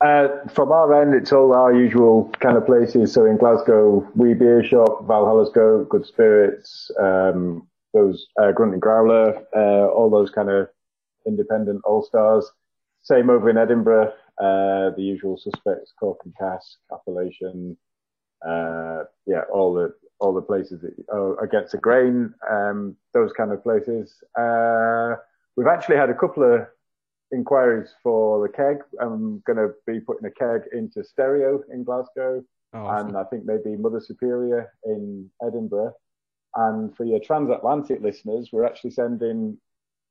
[0.00, 3.12] Uh, from our end, it's all our usual kind of places.
[3.12, 8.82] So in Glasgow, Wee Beer Shop, Valhalla's Goat, Good Spirits, um, those uh, Grunt and
[8.82, 10.68] Growler, uh, all those kind of
[11.26, 12.50] independent all stars.
[13.02, 17.76] Same over in Edinburgh, uh, the usual suspects: Cork and Cask, Appellation,
[18.46, 23.50] uh, yeah, all the all the places that oh, against the grain, um, those kind
[23.52, 24.14] of places.
[24.38, 25.14] Uh,
[25.56, 26.66] we've actually had a couple of
[27.32, 28.78] inquiries for the keg.
[29.00, 32.42] I'm going to be putting a keg into Stereo in Glasgow,
[32.74, 35.94] Oh, and I think maybe Mother Superior in Edinburgh.
[36.56, 39.56] And for your transatlantic listeners, we're actually sending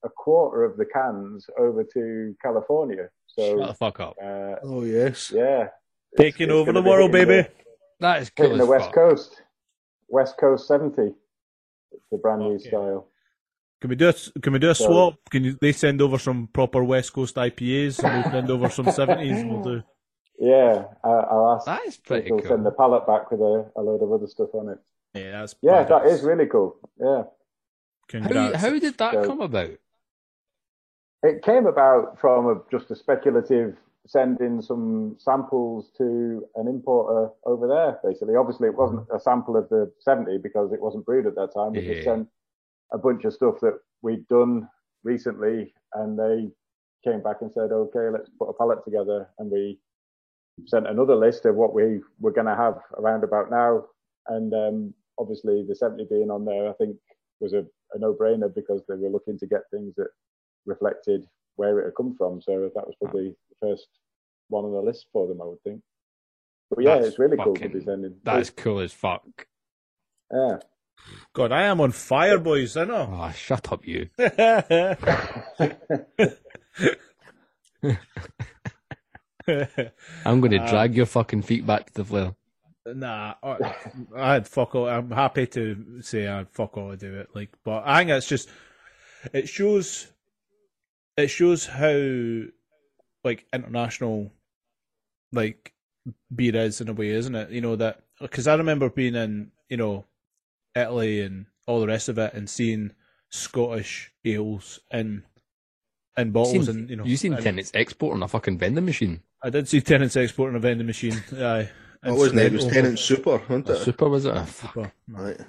[0.03, 3.09] a quarter of the cans over to California.
[3.37, 4.15] shut the So, fuck up.
[4.23, 5.31] uh, Oh yes.
[5.31, 5.67] yeah,
[6.17, 7.49] Taking it's over gonna the world, hitting baby.
[7.99, 8.93] That is The, cool hitting as the West fuck.
[8.95, 9.41] Coast,
[10.07, 11.01] West Coast 70.
[11.91, 13.07] It's the brand new style.
[13.85, 15.13] Can we do a, can we do a swap?
[15.29, 18.85] Can you, they send over some proper West Coast IPAs and we'll send over some
[18.87, 19.47] 70s?
[19.47, 19.83] We'll do.
[20.39, 23.69] Yeah, I, I'll ask That is pretty people to send the pallet back with a,
[23.75, 24.79] a load of other stuff on it.
[25.13, 26.11] Yeah, that's Yeah, that badass.
[26.13, 26.77] is really cool.
[26.99, 27.07] Yeah.
[27.25, 27.31] How,
[28.07, 28.55] Congrats.
[28.59, 29.69] how did that So- come about?
[31.21, 33.77] It came about from a, just a speculative
[34.07, 38.35] sending some samples to an importer over there, basically.
[38.35, 41.73] Obviously, it wasn't a sample of the 70 because it wasn't brewed at that time.
[41.73, 41.93] We Yeah.
[41.93, 42.27] just sent
[42.91, 44.67] a bunch of stuff that we'd done
[45.03, 46.49] recently, and they
[47.03, 49.29] came back and said, okay, let's put a palette together.
[49.39, 49.79] And we
[50.65, 53.85] sent another list of what we were going to have around about now.
[54.27, 56.97] And um, obviously, the 70 being on there, I think,
[57.39, 60.07] was a, a no brainer because they were looking to get things that
[60.65, 61.25] reflected
[61.57, 62.41] where it had come from.
[62.41, 63.87] So that was probably the first
[64.49, 65.81] one on the list for them, I would think.
[66.69, 68.15] But yeah, That's it's really cool to be sending.
[68.23, 69.47] That is cool as fuck.
[70.33, 70.57] Yeah.
[71.33, 72.77] God, I am on fire, boys.
[72.77, 73.09] I know.
[73.11, 74.09] Oh, shut up, you.
[79.47, 82.35] I'm going to Uh, drag your fucking feet back to the floor.
[82.87, 83.75] Nah, I,
[84.15, 84.87] I had fuck all.
[84.87, 87.29] I'm happy to say I'd fuck all to do it.
[87.33, 88.49] Like, but I think it's just
[89.33, 90.07] it shows
[91.17, 92.43] it shows how
[93.23, 94.31] like international
[95.31, 95.73] like
[96.33, 97.49] beer is in a way, isn't it?
[97.49, 100.05] You know that because I remember being in you know
[100.75, 102.91] Italy and all the rest of it and seeing
[103.29, 105.23] Scottish ales in
[106.17, 109.21] in bottles Seen- and you know you seen and Tennent's exporting a fucking vending machine?
[109.43, 111.21] I did see Tennent's exporting a vending machine.
[111.33, 111.69] Aye.
[112.03, 112.45] It wasn't it?
[112.47, 113.77] It was Incidentally, Tennent Super, wasn't it?
[113.77, 114.35] Super was it?
[114.35, 114.73] Ah, fuck.
[114.73, 114.91] Super.
[115.09, 115.39] Right.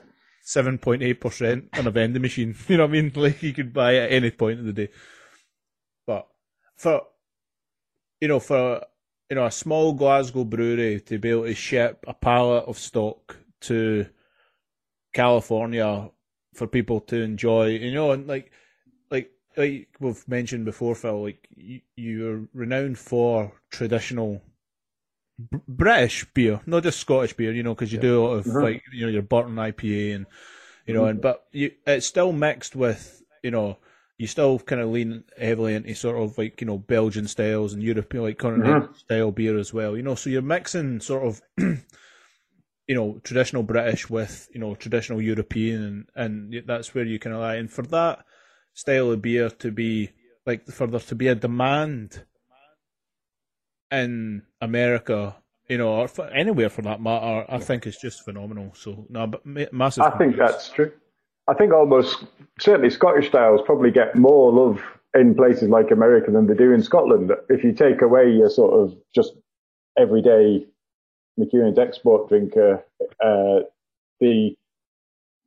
[0.42, 2.54] seven point eight percent on a vending machine.
[2.68, 3.12] You know what I mean?
[3.14, 4.88] Like you could buy at any point of the day.
[6.06, 6.26] But
[6.76, 7.02] for
[8.20, 8.82] you know, for
[9.30, 13.36] you know, a small Glasgow brewery to be able to ship a pallet of stock
[13.62, 14.06] to
[15.16, 16.10] California
[16.54, 18.52] for people to enjoy, you know, and like
[19.10, 24.42] like like we've mentioned before, Phil, like you, you're renowned for traditional
[25.38, 28.46] Br- British beer, not just Scottish beer, you know, because you do a lot of
[28.46, 28.62] Mhm.
[28.62, 30.26] like you know your Burton IPA and
[30.86, 33.78] you know, and but you it's still mixed with you know
[34.18, 37.82] you still kind of lean heavily into sort of like you know Belgian styles and
[37.82, 41.42] European like continental style beer as well, you know, so you're mixing sort of
[42.86, 47.32] you know traditional British with you know traditional European and, and that's where you can
[47.38, 48.24] lie and for that
[48.74, 50.10] style of beer to be
[50.46, 52.24] like for there to be a demand
[53.90, 55.36] in America,
[55.68, 58.72] you know, or for anywhere for that matter, I think it's just phenomenal.
[58.74, 60.04] So no, but massive.
[60.04, 60.92] I think that's true.
[61.48, 62.24] I think almost
[62.58, 64.80] certainly Scottish styles probably get more love
[65.14, 67.32] in places like America than they do in Scotland.
[67.48, 69.32] If you take away your sort of just
[69.96, 70.66] everyday
[71.38, 72.84] McEwen's export drinker,
[73.22, 73.60] uh,
[74.20, 74.56] the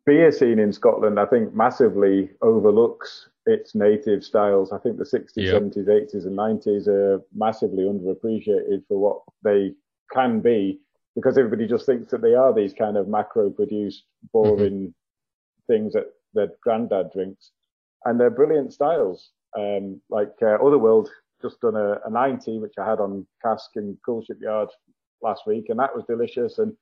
[0.05, 4.71] beer scene in Scotland, I think, massively overlooks its native styles.
[4.71, 5.53] I think the 60s, Yeah.
[5.53, 9.73] 70s, 80s, and 90s are massively underappreciated for what they
[10.11, 10.79] can be
[11.15, 14.93] because everybody just thinks that they are these kind of macro produced, boring
[15.67, 17.51] things that that granddad drinks.
[18.05, 19.31] And they're brilliant styles.
[19.57, 21.09] Um, like uh, Otherworld
[21.41, 24.69] just done a, a 90, which I had on cask in Cool Shipyard
[25.21, 26.59] last week, and that was delicious.
[26.59, 26.75] And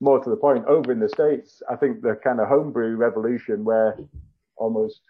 [0.00, 3.64] more to the point, over in the States, I think the kind of homebrew revolution
[3.64, 3.96] where
[4.56, 5.00] almost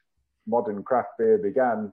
[0.47, 1.93] modern craft beer began,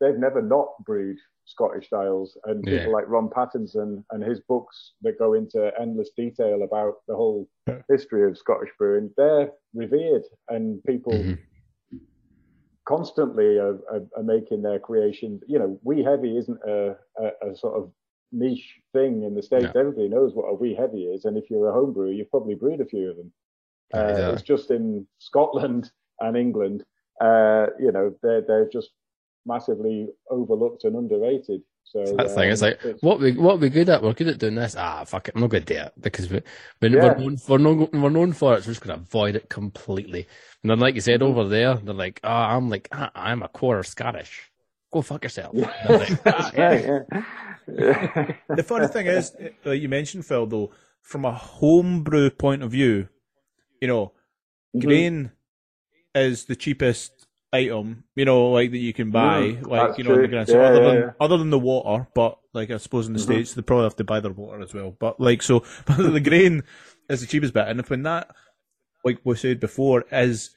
[0.00, 2.36] they've never not brewed Scottish styles.
[2.44, 2.78] And Yeah.
[2.78, 7.48] people like Ron Pattinson and his books that go into endless detail about the whole
[7.88, 11.38] history of Scottish brewing, they're revered and people Mhm.
[12.84, 15.42] constantly are, are, are making their creations.
[15.46, 17.92] You know, wee heavy isn't a, a, a sort of
[18.32, 19.72] niche thing in the States.
[19.74, 19.80] No.
[19.80, 21.24] Everybody knows what a wee heavy is.
[21.24, 23.32] And if you're a home brewer, you've probably brewed a few of them.
[23.94, 24.32] Uh, exactly.
[24.34, 26.84] It's just in Scotland and England,
[27.20, 28.90] uh, you know, they're, they're just
[29.44, 31.62] massively overlooked and underrated.
[31.84, 34.02] So That thing, it's um, like, what we what we good at?
[34.02, 34.74] We're good at doing this.
[34.76, 36.42] Ah, fuck it, I'm not good at it because we,
[36.80, 37.00] we, Yeah.
[37.04, 38.64] we're, known, we're, known, we're known for it.
[38.64, 40.26] So we're just going to avoid it completely.
[40.62, 43.48] And then, like you said over there, they're like, oh, I'm like, ah, I'm a
[43.48, 44.50] quarter Scottish.
[44.92, 45.54] Go fuck yourself.
[45.54, 47.22] And I'm like, "Ah, yeah." yeah,
[47.78, 48.32] yeah.
[48.54, 49.34] the funny thing is,
[49.64, 50.70] like you mentioned, Phil, though,
[51.02, 53.08] from a homebrew point of view,
[53.80, 54.12] you know,
[54.74, 54.80] Mhm.
[54.82, 55.32] grain
[56.14, 60.14] is the cheapest item, you know, like that you can buy, Mm, like you know,
[60.14, 60.28] in the true.
[60.28, 60.48] grand.
[60.48, 61.10] So other yeah, than yeah.
[61.20, 63.22] other than the water, but like I suppose in the Mhm.
[63.22, 64.96] states they probably have to buy their water as well.
[64.98, 66.62] But like so, but the grain
[67.08, 68.34] is the cheapest bit, and if when that,
[69.04, 70.50] like we said before, is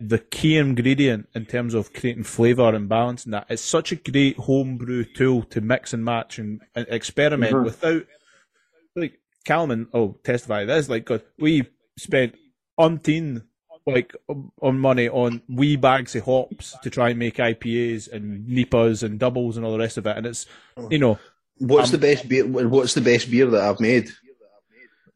[0.00, 3.46] the key ingredient in terms of creating flavour and balance and that.
[3.48, 7.64] It's such a great homebrew tool to mix and match and, and experiment Mhm.
[7.64, 8.06] without
[8.94, 12.36] like Calman oh testify to this like God, we spent
[12.78, 13.42] umpteen
[13.86, 18.46] like um, on money on wee bags of hops to try and make IPAs and
[18.48, 20.46] NEPAs and doubles and all the rest of it and it's
[20.90, 21.18] you know
[21.60, 22.46] What's Um, the best beer?
[22.46, 24.10] What's the best beer that I've made?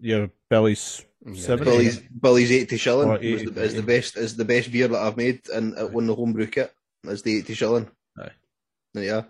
[0.00, 1.04] your Billy's
[1.34, 4.72] seven Billy's Billy's eighty shilling Or was 80, the, is the best is the best
[4.72, 6.72] beer that I've made and it won the homebrew kit.
[7.04, 7.90] Is the eighty shilling.
[8.18, 8.30] Aye.
[8.94, 9.22] Yeah,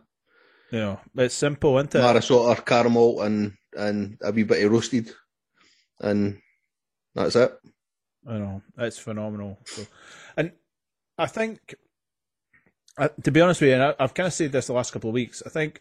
[0.70, 4.72] you know it's simple isn't it Maris Otter, caramel, and and a wee bit of
[4.72, 5.10] roasted,
[6.00, 6.38] and
[7.14, 7.52] that's it.
[8.26, 9.58] I know it's phenomenal.
[9.64, 9.86] So,
[10.36, 10.52] and
[11.18, 11.74] I think,
[12.96, 14.92] uh, to be honest with you, and I, I've kind of said this the last
[14.92, 15.42] couple of weeks.
[15.44, 15.80] I think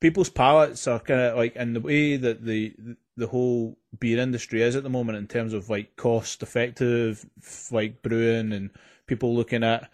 [0.00, 2.74] people's palates are kind of like in the way that the
[3.16, 7.26] the whole beer industry is at the moment in terms of like cost effective,
[7.70, 8.70] like brewing and
[9.06, 9.90] people looking at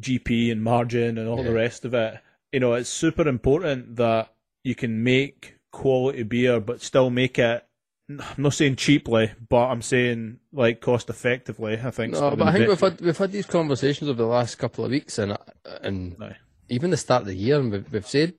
[0.00, 2.20] GP and margin and all the rest of it.
[2.52, 4.32] You know, it's super important that
[4.62, 7.64] you can make quality beer, but still make it.
[8.08, 11.78] I'm not saying cheaply, but I'm saying like cost effectively.
[11.82, 12.14] I think.
[12.14, 14.90] No, but I think we've had we've had these conversations over the last couple of
[14.92, 15.36] weeks, and uh,
[15.82, 16.36] and Aye.
[16.70, 18.34] even the start of the year, and we've, we've said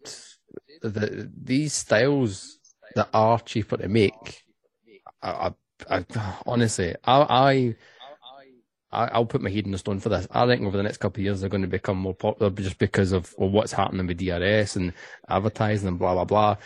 [0.82, 2.60] that these styles
[2.96, 4.44] that are cheaper to make
[5.22, 5.54] I,
[5.90, 7.76] I, I honestly, I,
[8.92, 10.28] I, I'll put my head in the stone for this.
[10.32, 12.80] I think over the next couple of years they're going to become more popular just
[12.80, 14.94] because of well, what's happening with DRS and
[15.28, 16.58] advertising and blah blah blah,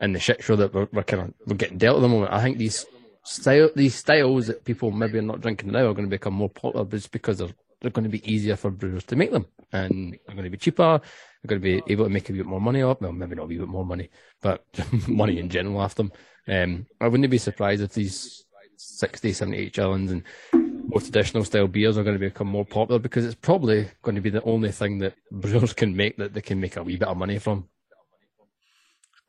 [0.00, 2.32] and the shit show that we're, we're kind of we're getting dealt at the moment.
[2.32, 2.86] I think these
[3.24, 6.50] style these styles that people maybe are not drinking now are going to become more
[6.50, 10.12] popular just because they're they're going to be easier for brewers to make them, and
[10.26, 11.00] they're going to be cheaper.
[11.42, 13.00] They're going to be able to make a bit more money off.
[13.00, 14.64] Well, maybe not a bit more money, but
[15.08, 16.12] money in general after them.
[16.48, 18.44] Um, I wouldn't be surprised if these
[18.76, 20.22] 60, 78 gallons and
[20.52, 24.20] more traditional style beers are going to become more popular because it's probably going to
[24.20, 27.08] be the only thing that brewers can make that they can make a wee bit
[27.08, 27.68] of money from.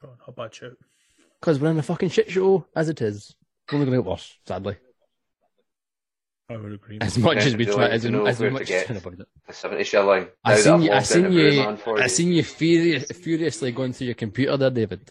[0.04, 0.78] Oh, not bad shout.
[1.40, 3.36] Because we're in a fucking shit show as it is.
[3.66, 4.78] It's only going to get worse, sadly.
[6.50, 6.98] I would agree.
[7.00, 8.86] As much as we try, as, to know as where to much as get?
[8.86, 9.28] trying avoid it.
[9.48, 10.28] The 70 shilling.
[10.44, 10.92] I Now seen you.
[10.92, 11.78] I logged seen you.
[11.98, 15.10] I seen you furious, furiously going through your computer there, David.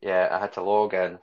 [0.00, 1.18] Yeah, I had to log in.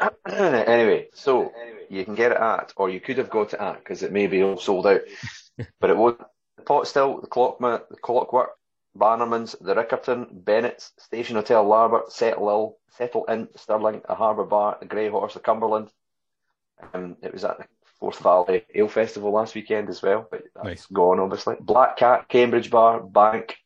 [0.28, 1.52] anyway, so
[1.90, 4.26] you can get it at, or you could have got it at, because it may
[4.26, 5.02] be all sold out.
[5.80, 6.14] but it was
[6.56, 8.50] the Pot Still, the Clockma, the Clockwork,
[8.94, 14.76] Bannerman's, the Rickerton, Bennett's, Station Hotel Larbert, Settle Ill, Settle Inn, Stirling, the Harbour Bar,
[14.80, 15.88] the Grey Horse, the Cumberland.
[16.92, 17.64] Um, it was at the
[17.98, 20.86] Forth Valley Ale Festival last weekend as well, but that's Nice.
[20.86, 21.56] gone obviously.
[21.60, 23.56] Black Cat, Cambridge Bar, Bank,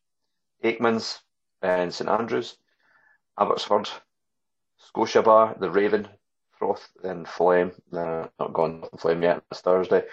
[0.62, 1.20] Aikman's,
[1.62, 2.56] and St Andrews,
[3.38, 3.88] Abbotsford,
[4.78, 6.06] Scotia Bar, the Raven,
[6.60, 7.72] Froth, and Flame.
[7.92, 9.42] Uh, not gone to Flame yet.
[9.50, 10.04] It's Thursday.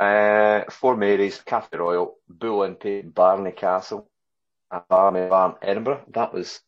[0.00, 4.08] Uh, Four Marys, Cafe Royal, Bull and Pay, Barney Castle,
[4.88, 6.04] Barney Barn, Edinburgh.
[6.08, 6.60] That was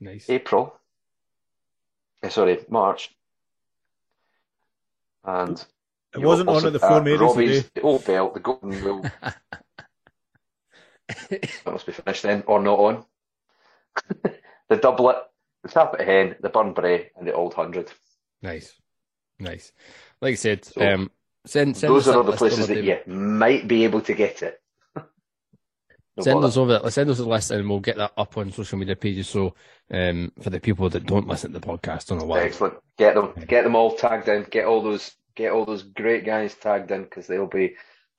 [0.00, 0.28] Nice.
[0.28, 0.74] April.
[2.22, 3.14] Uh, sorry, March.
[5.24, 5.64] And
[6.14, 9.02] It wasn't on at the Four Marys Robbie's, the Old Belt, the Golden Rule.
[11.30, 13.04] that must be finished then, or not on.
[14.68, 15.16] the Doublet,
[15.62, 17.90] the Tappit Hen, the Burnbrae, and the Old Hundred.
[18.42, 18.74] Nice,
[19.38, 19.72] nice.
[20.20, 21.10] Like I said, So, um,
[21.46, 24.60] send send Those are all the places that you might be able to get it.
[26.16, 26.46] No Send bother.
[26.46, 26.90] us over.
[26.90, 29.28] Send us a list, and we'll get that up on social media pages.
[29.28, 29.54] So,
[29.90, 32.42] um, for the people that don't listen to the podcast, don't know why.
[32.42, 32.74] Excellent.
[32.96, 34.44] Get them, get them all tagged in.
[34.44, 37.74] Get all those, get all those great guys tagged in because they'll be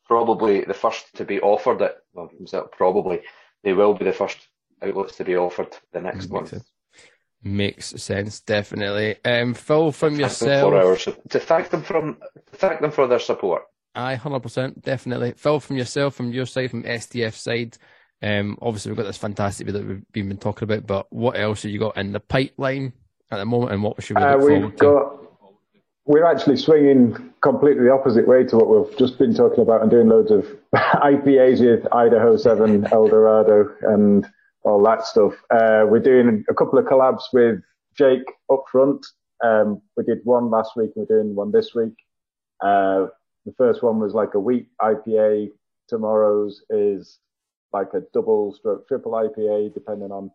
[0.05, 1.95] probably the first to be offered it.
[2.13, 2.29] Well,
[2.73, 3.21] probably
[3.63, 4.37] they will be the first
[4.81, 6.49] outlets to be offered the next Makes month.
[6.49, 6.71] sense.
[7.43, 9.17] Makes sense, definitely.
[9.23, 12.17] Um, Phil, from Thank them for yourself, our to thank them from
[12.51, 13.63] to thank them for their support.
[13.95, 15.33] Aye, hundred percent, definitely.
[15.37, 17.77] Phil, from yourself, from your side, from STF side.
[18.21, 21.63] Um, obviously we've got this fantastic bit that we've been talking about, but what else
[21.63, 22.93] have you got in the pipeline
[23.31, 24.83] at the moment, and what should we Uh, look we've forward to?
[24.83, 25.21] got.
[26.07, 29.89] We're actually swinging completely the opposite way to what we've just been talking about and
[29.89, 34.25] doing loads of IPAs with Idaho 7, Eldorado, and
[34.63, 35.33] all that stuff.
[35.49, 37.59] Uh, we're doing a couple of collabs with
[37.97, 39.05] Jake up front.
[39.43, 41.93] Um, we did one last week, we're doing one this week.
[42.61, 43.07] Uh,
[43.45, 45.51] the first one was like a wheat IPA.
[45.87, 47.19] Tomorrow's is
[47.73, 50.31] like a double stroke triple IPA, depending on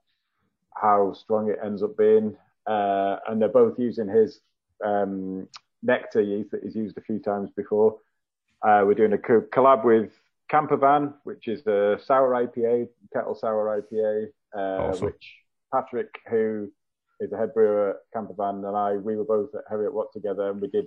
[0.74, 2.36] how strong it ends up being.
[2.66, 4.40] Uh, and they're both using his
[4.84, 5.48] um,
[5.82, 7.98] nectar yeast that he's used a few times before.
[8.62, 10.12] Uh, we're doing a co- collab with
[10.52, 15.06] Campervan, which is a sour IPA, kettle sour IPA, uh, Awesome.
[15.06, 15.34] which
[15.72, 16.70] Patrick, who
[17.20, 20.60] is the head brewer at Campervan, and I, we were both at Heriot-Watt together, and
[20.60, 20.86] we did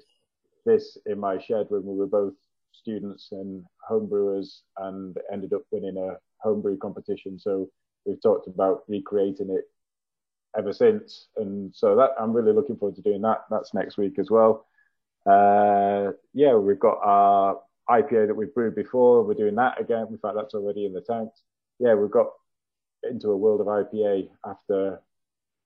[0.65, 2.33] this in my shed when we were both
[2.71, 7.39] students and homebrewers, and ended up winning a homebrew competition.
[7.39, 7.69] So
[8.05, 9.65] we've talked about recreating it
[10.57, 11.27] ever since.
[11.37, 13.45] And so that I'm really looking forward to doing that.
[13.49, 14.65] That's next week as well.
[15.25, 17.59] Uh, yeah, we've got our
[17.89, 19.23] IPA that we've brewed before.
[19.23, 20.07] We're doing that again.
[20.09, 21.41] In fact, that's already in the tanks.
[21.79, 22.27] Yeah, we've got
[23.09, 25.01] into a world of IPA after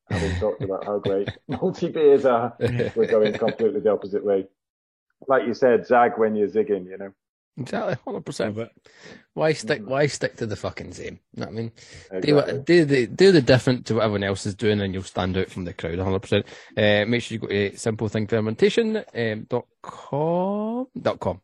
[0.09, 2.55] having talked about how great multi beers are.
[2.59, 4.47] We're going completely the opposite way.
[5.27, 7.11] Like you said, zag when you're zigging, you know.
[7.59, 8.55] Exactly, hundred percent.
[8.55, 8.87] Love it.
[9.33, 9.81] Why stick?
[9.83, 11.19] Why stick to the fucking same?
[11.33, 11.71] You know what I mean?
[12.11, 12.33] Do, Exactly.
[12.33, 15.35] what, do the do the different to what everyone else is doing, and you'll stand
[15.37, 15.97] out from the crowd.
[15.97, 16.45] One hundred percent.
[16.77, 19.03] Uh, make sure you go to simplethingfermentation
[19.33, 21.41] um, dot com dot com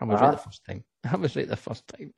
[0.00, 0.84] I was right the first time.
[1.04, 2.12] I was right the first time.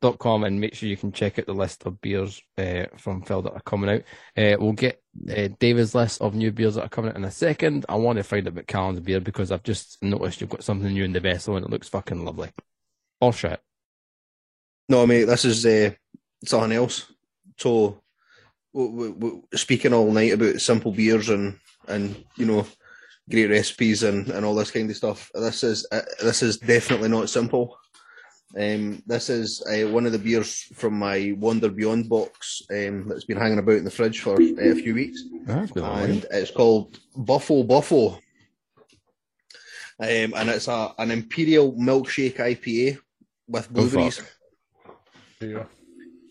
[0.00, 3.22] dot com, and make sure you can check out the list of beers uh, from
[3.22, 4.02] Phil that are coming out.
[4.36, 7.30] Uh, we'll get uh, David's list of new beers that are coming out in a
[7.30, 7.86] second.
[7.88, 10.92] I want to find out about Callan's beer because I've just noticed you've got something
[10.92, 12.50] new in the vessel, and it looks fucking lovely.
[13.20, 13.60] All shit.
[14.88, 15.90] No, mate, this is uh,
[16.44, 17.12] something else.
[17.56, 18.02] So,
[18.72, 21.58] we, we, we, speaking all night about simple beers and
[21.88, 22.66] and you know
[23.30, 25.30] great recipes and, and all this kind of stuff.
[25.34, 27.76] This is uh, this is definitely not simple.
[28.54, 33.24] Um, this is uh, one of the beers from my Wander Beyond box um, that's
[33.24, 35.22] been hanging about in the fridge for uh, a few weeks.
[35.46, 36.26] That's a bit and weird.
[36.32, 38.18] it's called Bufo Bufo.
[40.00, 42.98] Um, and it's a an imperial milkshake IPA
[43.48, 44.18] with Oh, blueberries.
[44.18, 44.96] fuck.
[45.40, 45.64] Yeah.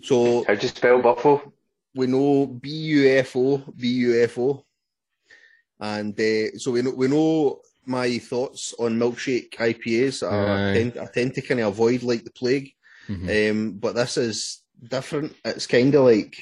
[0.03, 1.51] so How'd you spell Buffalo?
[1.95, 4.63] we know B U F O, B U F O,
[5.81, 10.21] and uh, so we know we know my thoughts on milkshake IPAs.
[10.21, 12.71] I, tend, I tend to kind of avoid like the plague,
[13.09, 13.49] Mhm.
[13.51, 15.35] um, but this is different.
[15.43, 16.35] It's kind of like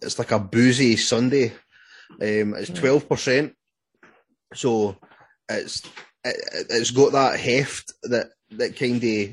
[0.00, 1.52] it's like a boozy Sunday.
[2.22, 3.54] Um, it's twelve percent,
[4.54, 4.96] so
[5.48, 5.82] it's
[6.24, 6.36] it,
[6.70, 9.30] it's got that heft that that kind of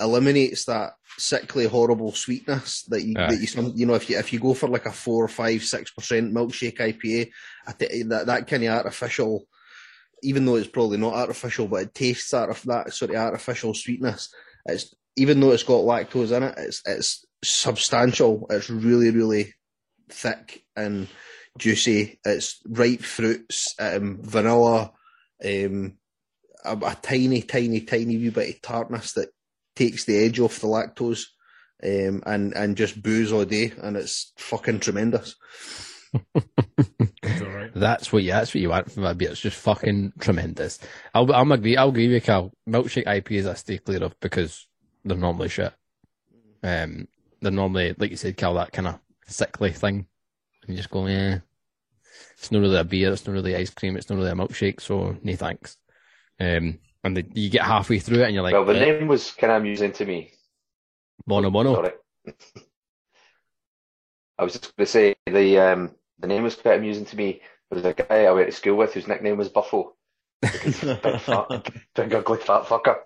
[0.00, 3.28] eliminates that sickly, horrible sweetness that you Aye.
[3.28, 5.62] that you some you know if you if you go for like a four, five,
[5.62, 7.30] six percent milkshake IPA,
[8.08, 9.46] that that kind of artificial,
[10.22, 14.34] even though it's probably not artificial, but it tastes that that sort of artificial sweetness.
[14.66, 18.46] It's even though it's got lactose in it, it's it's substantial.
[18.50, 19.54] It's really really
[20.10, 21.08] thick and
[21.58, 22.18] juicy.
[22.24, 24.92] It's ripe fruits, um, vanilla,
[25.44, 25.98] um,
[26.64, 29.28] a, a tiny, tiny, tiny wee bit of tartness that
[29.74, 31.24] takes the edge off the lactose,
[31.82, 35.36] um, and and just booze all day, and it's fucking tremendous.
[37.22, 37.72] It's.
[37.74, 38.32] That's what you.
[38.32, 39.30] That's what you want from a beer.
[39.30, 40.78] It's just fucking tremendous.
[41.14, 41.32] I'll.
[41.32, 41.76] I'm agree.
[41.76, 42.52] I'll agree with you, Cal.
[42.68, 44.66] Milkshake IPAs I stay clear of because
[45.04, 45.72] they're normally shit.
[46.62, 47.08] Um,
[47.40, 48.54] they're normally like you said, Cal.
[48.54, 50.06] That kind of sickly thing.
[50.62, 51.38] And you just go, yeah.
[52.36, 53.12] It's not really a beer.
[53.12, 53.96] It's not really ice cream.
[53.96, 54.80] It's not really a milkshake.
[54.80, 55.76] So no thanks.
[56.40, 59.08] Um, and the, you get halfway through it and you're like, well, the eh, name
[59.08, 60.32] was kind of amusing to me.
[61.26, 61.74] mono mono.
[61.74, 61.92] Sorry.
[64.38, 67.40] I was just going to say the um, the name was quite amusing to me.
[67.70, 69.94] There was a guy I went to school with whose nickname was Buffo.
[70.40, 71.46] big, fat,
[71.94, 72.96] big ugly fat fucker.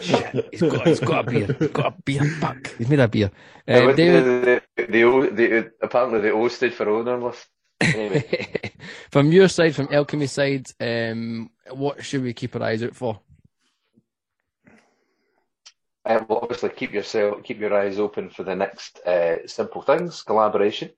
[0.00, 1.56] Shit, he's got, he's got a beer.
[1.58, 2.74] He's got a beer back.
[2.76, 3.30] He's made a beer.
[3.68, 7.46] Um, David, the, the, the, O- the, apparently the O stood for ownerless.
[7.80, 8.72] Anyway,
[9.10, 13.20] from your side, from Alechemy side, um, what should we keep our eyes out for?
[16.06, 20.22] uh, well, obviously keep yourself keep your eyes open for the next uh, simple things
[20.22, 20.90] collaboration.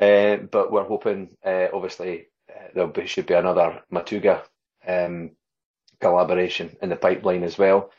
[0.00, 4.42] Uh, but we're hoping, uh, obviously, uh, there be, should be another Matugga
[4.88, 5.30] um,
[6.00, 7.90] collaboration in the pipeline as well.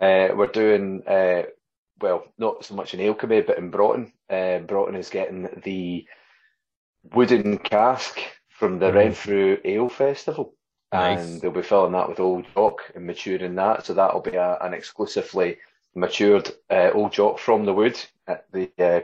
[0.00, 1.02] Uh, we're doing
[2.00, 4.12] well, not so much in Alechemy, but in Broughton.
[4.28, 6.04] Broughton is getting the
[7.14, 8.18] wooden cask
[8.58, 8.94] from the Mhm.
[8.94, 10.54] Renfrew Ale Festival.
[10.92, 11.26] Nice.
[11.26, 13.86] And they'll be filling that with Old Jock and maturing that.
[13.86, 15.58] So that'll be a, an exclusively
[15.94, 19.00] matured uh, Old Jock from the wood at the, uh,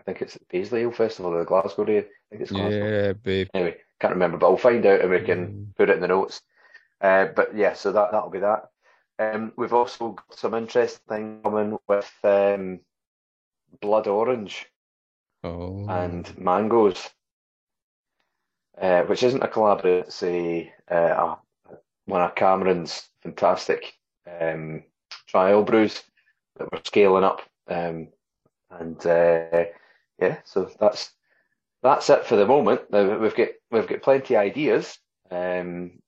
[0.00, 1.98] I think it's the Paisley Ale Festival or the Glasgow Day.
[1.98, 2.86] I think it's Glasgow.
[2.86, 3.48] Yeah, babe.
[3.54, 6.42] Anyway, can't remember, but I'll find out and we can put it in the notes.
[7.00, 8.70] Uh, but yeah, so that that'll be that.
[9.20, 12.80] Um, we've also got some interesting thing coming with um,
[13.80, 14.66] blood orange
[15.44, 17.10] Oh, and mangoes,
[18.80, 20.04] uh, which isn't a collaboration.
[20.06, 21.36] It's a, uh,
[22.06, 23.94] one of Cameron's fantastic
[24.40, 24.84] um,
[25.26, 26.02] trial brews
[26.56, 28.08] that we're scaling up, um,
[28.70, 29.64] and uh,
[30.20, 31.12] yeah, so that's
[31.82, 32.90] that's it for the moment.
[32.90, 34.98] Now we've got we've got plenty of ideas.
[35.30, 35.98] Um,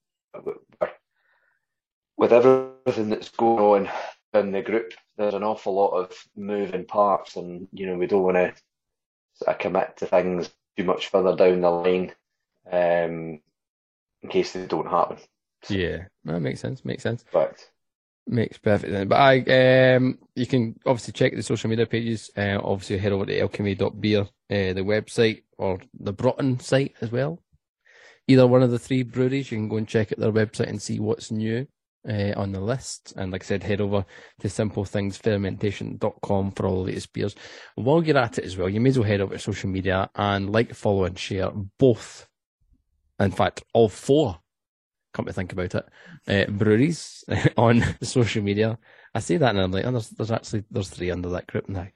[2.16, 3.92] with everything that's going on
[4.34, 8.22] in the group, there's an awful lot of moving parts, and you know we don't
[8.22, 8.54] want to
[9.34, 12.12] sort of commit to things too much further down the line,
[12.72, 13.40] um,
[14.22, 15.16] in case they don't happen.
[15.68, 16.84] yeah, that makes sense.
[16.84, 17.24] Makes sense.
[17.32, 17.68] But
[18.26, 19.08] Makes perfect sense.
[19.08, 22.30] But I, um, you can obviously check the social media pages.
[22.36, 27.42] Uh, obviously head over to alechemy.beer, uh, the website, or the Broughton site as well.
[28.28, 30.80] Either one of the three breweries, you can go and check out their website and
[30.80, 31.66] see what's new
[32.08, 33.12] uh, on the list.
[33.16, 34.04] And like I said, head over
[34.40, 37.34] to simplethingsfermentation.com for all the latest beers.
[37.74, 40.08] While you're at it as well, you may as well head over to social media
[40.14, 42.28] and like, follow, and share both.
[43.20, 44.40] In fact, all four.
[45.12, 45.88] Come to think about it,
[46.28, 47.24] uh, breweries
[47.56, 48.78] on social media.
[49.12, 51.68] I say that and I'm like, oh, there's, there's actually there's three under that group
[51.68, 51.88] now.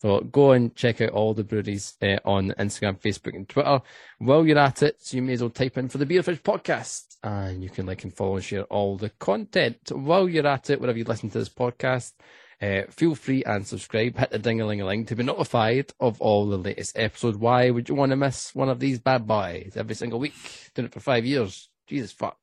[0.00, 3.80] So go and check out all the breweries uh, on Instagram, Facebook, and Twitter.
[4.18, 6.42] While you're at it, so you may as well type in for the Beer Fridge
[6.42, 9.92] podcast, and you can like and follow and share all the content.
[9.92, 12.12] While you're at it, wherever you listen to this podcast,
[12.60, 14.16] uh, feel free and subscribe.
[14.18, 17.38] Hit the ding a ling a ling to be notified of all the latest episodes.
[17.38, 20.34] Why would you want to miss one of these bad boys every single week?
[20.74, 21.68] Doing it for five years.
[21.86, 22.38] Jesus fuck.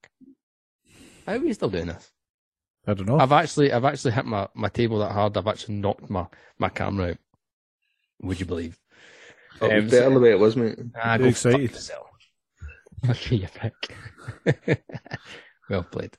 [1.25, 2.11] How are we still doing this?
[2.87, 3.19] I don't know.
[3.19, 5.35] I've actually I've actually hit my, my table that hard.
[5.37, 6.25] I've actually knocked my,
[6.57, 7.17] my camera out.
[8.21, 8.79] Would you believe?
[9.61, 10.79] It Um, was better the way it was, mate.
[10.95, 11.69] Ah, Too go excited.
[11.69, 12.03] fuck yourself.
[13.09, 14.83] Okay, you prick.
[15.69, 16.17] well played.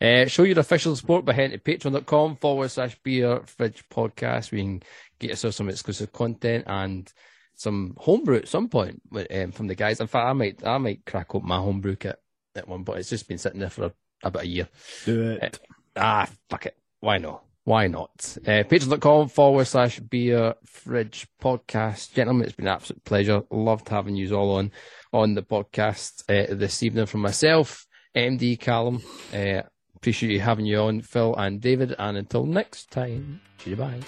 [0.00, 4.50] Uh, show your official support by heading to patreon.com forward slash beer fridge podcast.
[4.50, 4.82] We can
[5.18, 7.12] get yourself some exclusive content and
[7.54, 10.00] some homebrew at some point with, um, from the guys.
[10.00, 12.16] In fact, I might I might crack up my homebrew kit
[12.56, 13.00] at one point.
[13.00, 13.92] It's just been sitting there for
[14.22, 14.68] about a year.
[15.04, 15.58] Do it.
[15.96, 16.76] Ah, fuck it.
[17.00, 17.44] Why not?
[17.64, 18.38] Why not?
[18.46, 22.14] Uh, Patreon.com forward slash beer fridge podcast.
[22.14, 23.42] Gentlemen, it's been an absolute pleasure.
[23.50, 24.72] Loved having you all on
[25.12, 27.86] on the podcast uh, this evening from myself,
[28.16, 29.02] MD Callum.
[29.34, 29.62] Uh,
[30.00, 31.94] Appreciate you having you on, Phil and David.
[31.98, 34.00] And until next time, goodbye.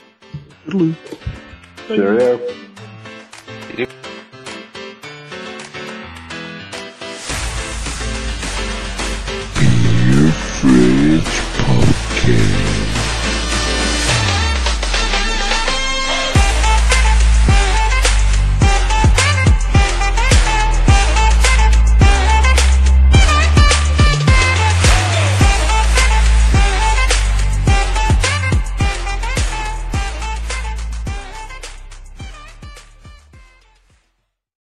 [0.66, 0.96] Bye.
[1.86, 2.40] Cheerio.